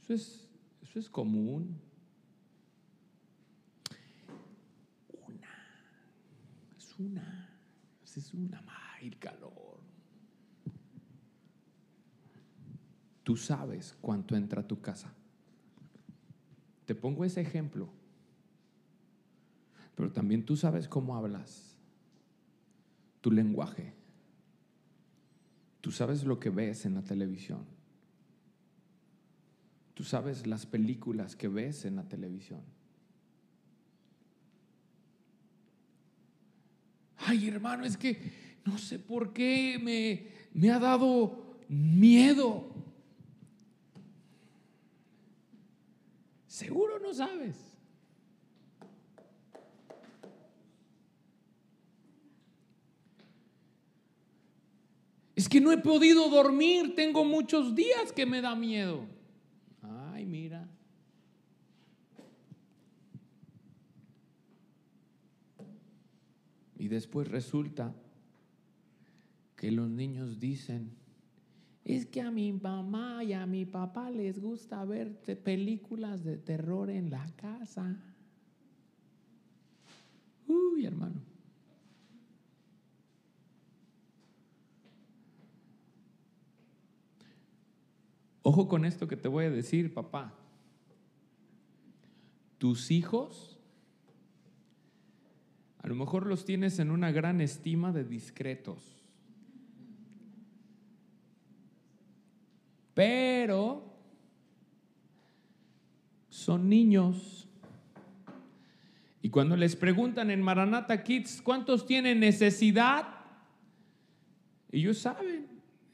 Eso 0.02 0.14
es, 0.14 0.48
eso 0.82 0.98
es 0.98 1.08
común. 1.08 1.80
Una. 5.26 5.48
Es 6.94 7.00
una. 7.00 7.50
Es 8.04 8.34
una. 8.34 8.62
El 9.02 9.18
calor. 9.18 9.80
Tú 13.24 13.36
sabes 13.36 13.96
cuánto 14.00 14.36
entra 14.36 14.60
a 14.60 14.66
tu 14.66 14.80
casa. 14.80 15.12
Te 16.86 16.94
pongo 16.94 17.24
ese 17.24 17.40
ejemplo. 17.40 17.88
Pero 19.96 20.12
también 20.12 20.44
tú 20.44 20.56
sabes 20.56 20.86
cómo 20.86 21.16
hablas. 21.16 21.76
Tu 23.20 23.32
lenguaje. 23.32 23.92
Tú 25.80 25.90
sabes 25.90 26.22
lo 26.22 26.38
que 26.38 26.50
ves 26.50 26.86
en 26.86 26.94
la 26.94 27.02
televisión. 27.02 27.64
Tú 29.94 30.04
sabes 30.04 30.46
las 30.46 30.64
películas 30.64 31.34
que 31.34 31.48
ves 31.48 31.86
en 31.86 31.96
la 31.96 32.08
televisión. 32.08 32.73
ay 37.26 37.48
hermano, 37.48 37.84
es 37.84 37.96
que 37.96 38.16
no 38.64 38.78
sé 38.78 38.98
por 38.98 39.32
qué 39.32 39.78
me, 39.82 40.26
me 40.52 40.70
ha 40.70 40.78
dado 40.78 41.56
miedo. 41.68 42.70
Seguro 46.46 46.98
no 46.98 47.12
sabes. 47.12 47.56
Es 55.34 55.48
que 55.48 55.60
no 55.60 55.72
he 55.72 55.78
podido 55.78 56.28
dormir, 56.28 56.94
tengo 56.94 57.24
muchos 57.24 57.74
días 57.74 58.12
que 58.12 58.24
me 58.24 58.40
da 58.40 58.54
miedo. 58.54 59.13
Y 66.84 66.88
después 66.88 67.28
resulta 67.28 67.94
que 69.56 69.72
los 69.72 69.88
niños 69.88 70.38
dicen, 70.38 70.90
es 71.82 72.04
que 72.04 72.20
a 72.20 72.30
mi 72.30 72.52
mamá 72.52 73.24
y 73.24 73.32
a 73.32 73.46
mi 73.46 73.64
papá 73.64 74.10
les 74.10 74.38
gusta 74.38 74.84
ver 74.84 75.18
películas 75.42 76.24
de 76.24 76.36
terror 76.36 76.90
en 76.90 77.08
la 77.08 77.24
casa. 77.36 77.96
Uy, 80.46 80.84
hermano. 80.84 81.22
Ojo 88.42 88.68
con 88.68 88.84
esto 88.84 89.08
que 89.08 89.16
te 89.16 89.28
voy 89.28 89.46
a 89.46 89.50
decir, 89.50 89.94
papá. 89.94 90.34
Tus 92.58 92.90
hijos, 92.90 93.53
a 95.84 95.86
lo 95.86 95.94
mejor 95.94 96.24
los 96.24 96.46
tienes 96.46 96.78
en 96.78 96.90
una 96.90 97.12
gran 97.12 97.42
estima 97.42 97.92
de 97.92 98.04
discretos. 98.04 98.96
Pero 102.94 103.84
son 106.30 106.70
niños. 106.70 107.46
Y 109.20 109.28
cuando 109.28 109.58
les 109.58 109.76
preguntan 109.76 110.30
en 110.30 110.40
Maranata 110.40 111.04
Kids 111.04 111.42
cuántos 111.42 111.84
tienen 111.84 112.18
necesidad, 112.18 113.06
ellos 114.72 114.96
saben 114.96 115.48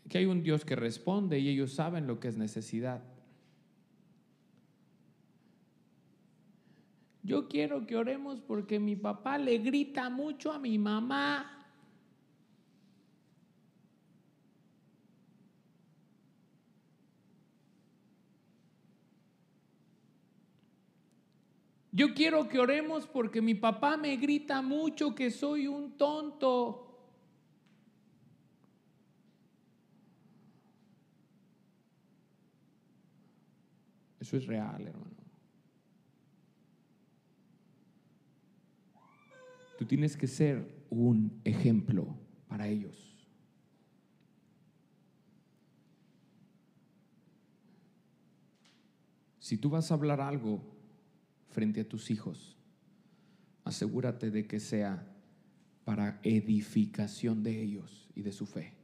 que 0.08 0.18
hay 0.18 0.26
un 0.26 0.44
Dios 0.44 0.64
que 0.64 0.76
responde 0.76 1.40
y 1.40 1.48
ellos 1.48 1.72
saben 1.72 2.06
lo 2.06 2.20
que 2.20 2.28
es 2.28 2.36
necesidad. 2.36 3.02
Yo 7.30 7.46
quiero 7.46 7.86
que 7.86 7.94
oremos 7.94 8.40
porque 8.40 8.80
mi 8.80 8.96
papá 8.96 9.38
le 9.38 9.58
grita 9.58 10.10
mucho 10.10 10.50
a 10.50 10.58
mi 10.58 10.76
mamá. 10.78 11.64
Yo 21.92 22.14
quiero 22.14 22.48
que 22.48 22.58
oremos 22.58 23.06
porque 23.06 23.40
mi 23.40 23.54
papá 23.54 23.96
me 23.96 24.16
grita 24.16 24.60
mucho 24.60 25.14
que 25.14 25.30
soy 25.30 25.68
un 25.68 25.96
tonto. 25.96 26.98
Eso 34.18 34.36
es 34.36 34.48
real, 34.48 34.84
hermano. 34.84 35.09
Tú 39.80 39.86
tienes 39.86 40.14
que 40.14 40.26
ser 40.26 40.84
un 40.90 41.40
ejemplo 41.42 42.14
para 42.48 42.68
ellos. 42.68 43.16
Si 49.38 49.56
tú 49.56 49.70
vas 49.70 49.90
a 49.90 49.94
hablar 49.94 50.20
algo 50.20 50.60
frente 51.48 51.80
a 51.80 51.88
tus 51.88 52.10
hijos, 52.10 52.58
asegúrate 53.64 54.30
de 54.30 54.46
que 54.46 54.60
sea 54.60 55.10
para 55.86 56.20
edificación 56.24 57.42
de 57.42 57.62
ellos 57.62 58.10
y 58.14 58.20
de 58.20 58.32
su 58.32 58.44
fe, 58.44 58.74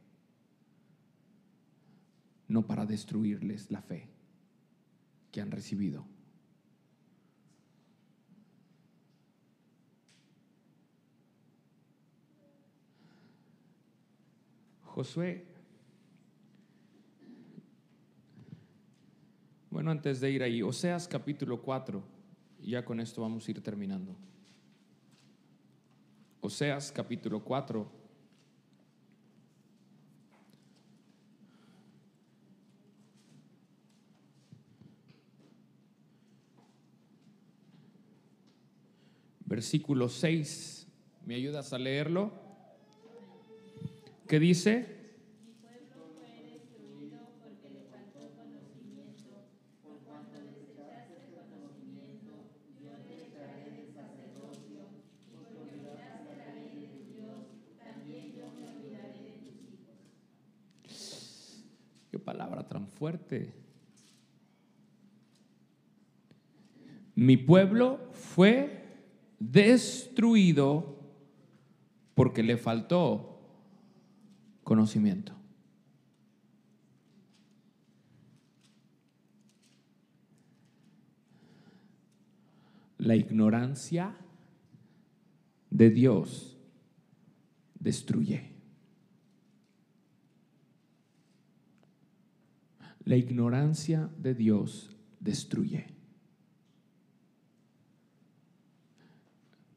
no 2.49 2.66
para 2.66 2.86
destruirles 2.86 3.70
la 3.70 3.82
fe 3.82 4.09
que 5.30 5.42
han 5.42 5.51
recibido. 5.51 6.16
Josué, 14.97 15.44
bueno, 19.68 19.90
antes 19.90 20.20
de 20.20 20.30
ir 20.30 20.42
ahí, 20.42 20.62
Oseas 20.62 21.07
capítulo 21.07 21.61
4, 21.61 22.03
y 22.62 22.70
ya 22.70 22.82
con 22.82 22.99
esto 23.01 23.20
vamos 23.20 23.47
a 23.47 23.51
ir 23.51 23.62
terminando. 23.62 24.16
Oseas 26.40 26.90
capítulo 26.90 27.44
4. 27.44 27.86
Versículo 39.44 40.09
6. 40.09 40.86
¿Me 41.26 41.34
ayudas 41.34 41.74
a 41.74 41.78
leerlo? 41.78 42.45
¿Qué 44.27 44.41
dice? 44.41 44.97
Palabra 62.27 62.66
tan 62.68 62.89
fuerte. 62.89 63.55
Mi 67.14 67.37
pueblo 67.37 68.01
fue 68.11 68.83
destruido 69.39 70.97
porque 72.16 72.43
le 72.43 72.57
faltó 72.57 73.36
conocimiento. 74.67 75.33
La 82.99 83.14
ignorancia 83.14 84.17
de 85.71 85.91
Dios 85.91 86.59
destruye. 87.79 88.51
La 93.05 93.14
ignorancia 93.14 94.11
de 94.19 94.35
Dios 94.35 94.97
destruye. 95.21 95.87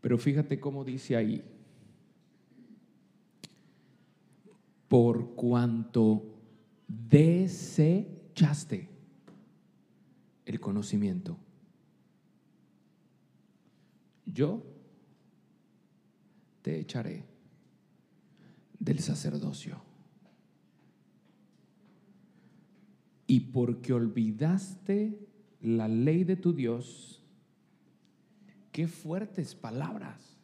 Pero 0.02 0.18
fíjate 0.18 0.60
cómo 0.60 0.84
dice 0.84 1.16
ahí, 1.16 1.59
por 4.90 5.36
cuanto 5.36 6.26
desechaste 6.88 8.90
el 10.46 10.60
conocimiento, 10.60 11.38
yo 14.26 14.64
te 16.64 16.80
echaré 16.80 17.24
del 18.80 19.00
sacerdocio. 19.00 19.80
Y 23.28 23.42
porque 23.42 23.94
olvidaste 23.94 25.20
la 25.62 25.88
ley 25.88 26.24
de 26.24 26.36
tu 26.36 26.52
Dios, 26.52 27.24
qué 28.72 28.88
fuertes 28.88 29.54
palabras. 29.54 30.39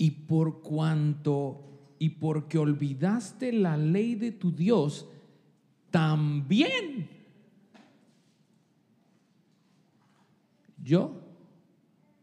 Y 0.00 0.12
por 0.12 0.62
cuanto 0.62 1.94
y 1.98 2.08
porque 2.08 2.56
olvidaste 2.56 3.52
la 3.52 3.76
ley 3.76 4.14
de 4.14 4.32
tu 4.32 4.50
Dios, 4.50 5.06
también 5.90 7.06
yo 10.82 11.20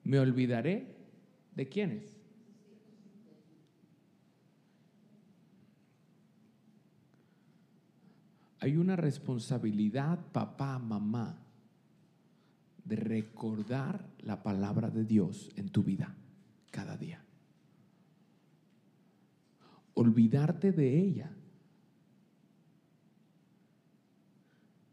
me 0.04 0.18
olvidaré 0.18 0.88
de 1.54 1.70
quiénes. 1.70 2.18
Hay 8.60 8.76
una 8.76 8.96
responsabilidad, 8.96 10.18
papá, 10.32 10.80
mamá, 10.80 11.38
de 12.86 12.96
recordar 12.96 14.10
la 14.22 14.42
palabra 14.42 14.90
de 14.90 15.06
Dios 15.06 15.52
en 15.58 15.70
tu 15.70 15.84
vida 15.84 16.16
cada 16.72 16.98
día. 16.98 17.27
Olvidarte 20.00 20.72
de 20.72 21.00
ella 21.00 21.32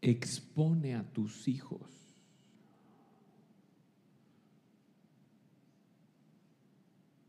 expone 0.01 0.95
a 0.95 1.03
tus 1.03 1.47
hijos 1.47 1.91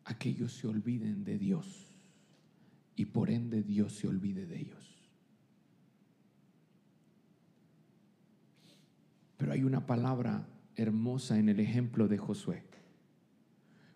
a 0.05 0.17
que 0.17 0.29
ellos 0.29 0.53
se 0.53 0.67
olviden 0.67 1.25
de 1.25 1.37
Dios 1.37 1.93
y 2.95 3.03
por 3.03 3.29
ende 3.29 3.61
Dios 3.61 3.91
se 3.91 4.07
olvide 4.07 4.45
de 4.45 4.57
ellos. 4.57 4.95
Pero 9.35 9.51
hay 9.51 9.65
una 9.65 9.85
palabra 9.85 10.47
hermosa 10.77 11.37
en 11.37 11.49
el 11.49 11.59
ejemplo 11.59 12.07
de 12.07 12.19
Josué. 12.19 12.63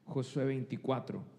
Josué 0.03 0.43
24. 0.43 1.38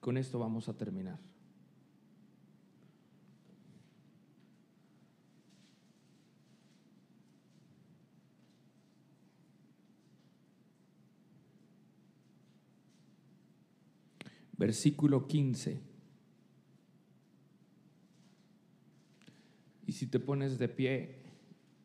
Con 0.00 0.16
esto 0.16 0.38
vamos 0.38 0.68
a 0.68 0.76
terminar. 0.76 1.18
Versículo 14.58 15.26
15. 15.26 15.80
Y 19.86 19.92
si 19.92 20.06
te 20.06 20.18
pones 20.18 20.58
de 20.58 20.68
pie 20.68 21.16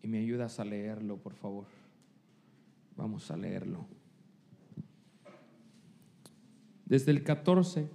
y 0.02 0.08
me 0.08 0.20
ayudas 0.20 0.60
a 0.60 0.66
leerlo, 0.66 1.18
por 1.18 1.36
favor. 1.36 1.68
Vamos 2.98 3.30
a 3.32 3.38
leerlo. 3.38 3.86
Desde 6.86 7.12
el 7.12 7.24
14, 7.24 7.90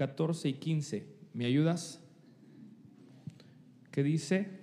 14 0.00 0.48
y 0.48 0.54
15, 0.54 1.06
¿me 1.34 1.44
ayudas? 1.44 2.00
¿Qué 3.90 4.02
dice? 4.02 4.59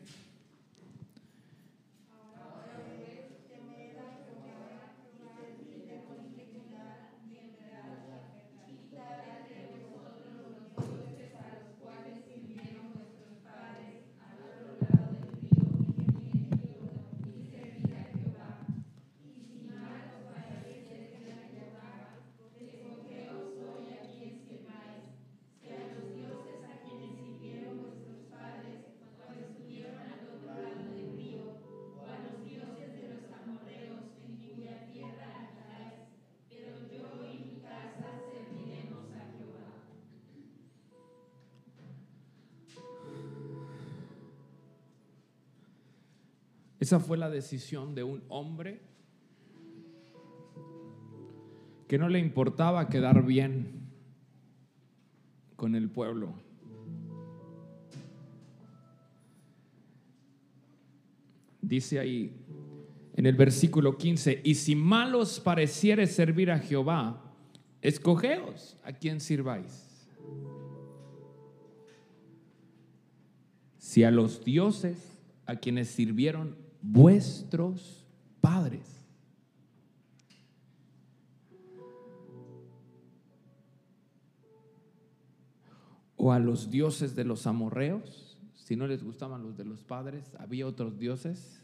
Esa 46.87 47.01
fue 47.01 47.17
la 47.17 47.29
decisión 47.29 47.95
de 47.95 48.03
un 48.03 48.23
hombre 48.29 48.79
que 51.85 51.97
no 51.97 52.07
le 52.07 52.17
importaba 52.17 52.87
quedar 52.87 53.25
bien 53.25 53.89
con 55.57 55.75
el 55.75 55.89
pueblo. 55.89 56.33
Dice 61.61 61.99
ahí 61.99 62.31
en 63.15 63.25
el 63.25 63.35
versículo 63.35 63.97
15, 63.97 64.39
y 64.45 64.55
si 64.55 64.73
malos 64.73 65.41
pareciere 65.41 66.07
servir 66.07 66.51
a 66.51 66.59
Jehová, 66.59 67.21
escogeos 67.81 68.77
a 68.85 68.93
quien 68.93 69.19
sirváis. 69.19 70.07
Si 73.77 74.05
a 74.05 74.09
los 74.09 74.45
dioses 74.45 75.19
a 75.45 75.57
quienes 75.57 75.89
sirvieron 75.89 76.65
vuestros 76.81 78.05
padres. 78.41 79.05
O 86.15 86.31
a 86.31 86.39
los 86.39 86.71
dioses 86.71 87.15
de 87.15 87.23
los 87.23 87.45
amorreos, 87.47 88.37
si 88.55 88.75
no 88.75 88.87
les 88.87 89.03
gustaban 89.03 89.43
los 89.43 89.55
de 89.55 89.65
los 89.65 89.83
padres, 89.83 90.33
había 90.39 90.67
otros 90.67 90.97
dioses 90.97 91.61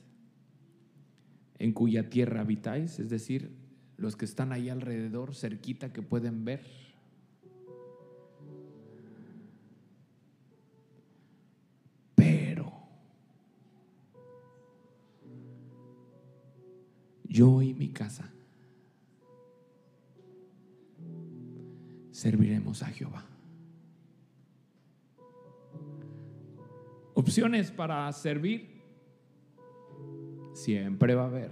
en 1.59 1.73
cuya 1.73 2.09
tierra 2.09 2.41
habitáis, 2.41 2.99
es 2.99 3.09
decir, 3.09 3.51
los 3.97 4.15
que 4.15 4.25
están 4.25 4.51
ahí 4.51 4.69
alrededor, 4.69 5.35
cerquita, 5.35 5.93
que 5.93 6.01
pueden 6.01 6.45
ver. 6.45 6.61
Mi 17.77 17.89
casa 17.89 18.31
serviremos 22.13 22.83
a 22.83 22.87
Jehová. 22.87 23.25
Opciones 27.15 27.71
para 27.71 28.11
servir 28.13 28.81
siempre 30.53 31.15
va 31.15 31.23
a 31.23 31.27
haber. 31.27 31.51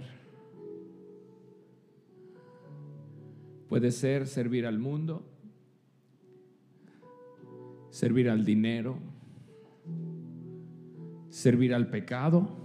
Puede 3.68 3.90
ser 3.90 4.26
servir 4.26 4.66
al 4.66 4.78
mundo, 4.78 5.24
servir 7.90 8.30
al 8.30 8.44
dinero, 8.44 8.98
servir 11.28 11.74
al 11.74 11.90
pecado 11.90 12.61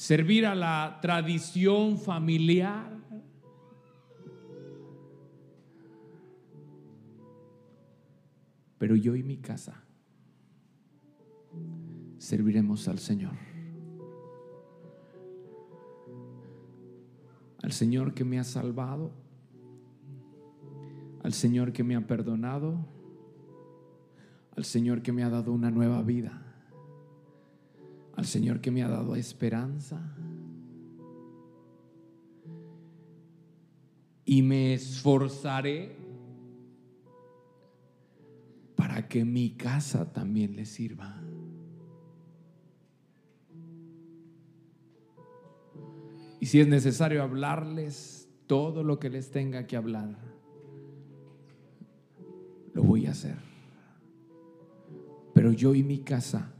servir 0.00 0.46
a 0.46 0.54
la 0.54 0.98
tradición 1.02 1.98
familiar. 1.98 2.90
Pero 8.78 8.96
yo 8.96 9.14
y 9.14 9.22
mi 9.22 9.36
casa 9.36 9.84
serviremos 12.16 12.88
al 12.88 12.98
Señor. 12.98 13.34
Al 17.62 17.72
Señor 17.72 18.14
que 18.14 18.24
me 18.24 18.38
ha 18.38 18.44
salvado, 18.44 19.10
al 21.22 21.34
Señor 21.34 21.74
que 21.74 21.84
me 21.84 21.94
ha 21.94 22.06
perdonado, 22.06 22.86
al 24.56 24.64
Señor 24.64 25.02
que 25.02 25.12
me 25.12 25.24
ha 25.24 25.28
dado 25.28 25.52
una 25.52 25.70
nueva 25.70 26.00
vida 26.00 26.49
al 28.20 28.26
Señor 28.26 28.60
que 28.60 28.70
me 28.70 28.82
ha 28.82 28.88
dado 28.88 29.16
esperanza. 29.16 29.98
Y 34.26 34.42
me 34.42 34.74
esforzaré 34.74 35.96
para 38.76 39.08
que 39.08 39.24
mi 39.24 39.56
casa 39.56 40.12
también 40.12 40.54
le 40.54 40.66
sirva. 40.66 41.18
Y 46.40 46.46
si 46.46 46.60
es 46.60 46.68
necesario 46.68 47.22
hablarles 47.22 48.28
todo 48.46 48.84
lo 48.84 48.98
que 48.98 49.08
les 49.08 49.30
tenga 49.30 49.66
que 49.66 49.76
hablar, 49.76 50.18
lo 52.74 52.82
voy 52.82 53.06
a 53.06 53.12
hacer. 53.12 53.38
Pero 55.32 55.52
yo 55.52 55.74
y 55.74 55.82
mi 55.82 56.00
casa 56.00 56.54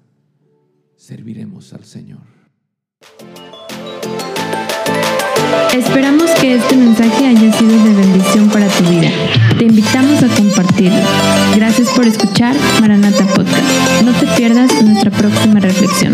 serviremos 1.01 1.73
al 1.73 1.85
Señor. 1.85 2.21
Esperamos 5.73 6.31
que 6.33 6.57
este 6.57 6.77
mensaje 6.77 7.27
haya 7.27 7.53
sido 7.53 7.83
de 7.85 7.95
bendición 7.95 8.51
para 8.51 8.69
tu 8.69 8.85
vida. 8.85 9.11
Te 9.59 9.65
invitamos 9.65 10.23
a 10.23 10.29
compartirlo. 10.29 11.01
Gracias 11.57 11.89
por 11.91 12.07
escuchar 12.07 12.55
Maranata 12.81 13.25
Podcast. 13.29 14.03
No 14.05 14.13
te 14.13 14.27
pierdas 14.37 14.71
nuestra 14.85 15.11
próxima 15.11 15.59
reflexión. 15.61 16.13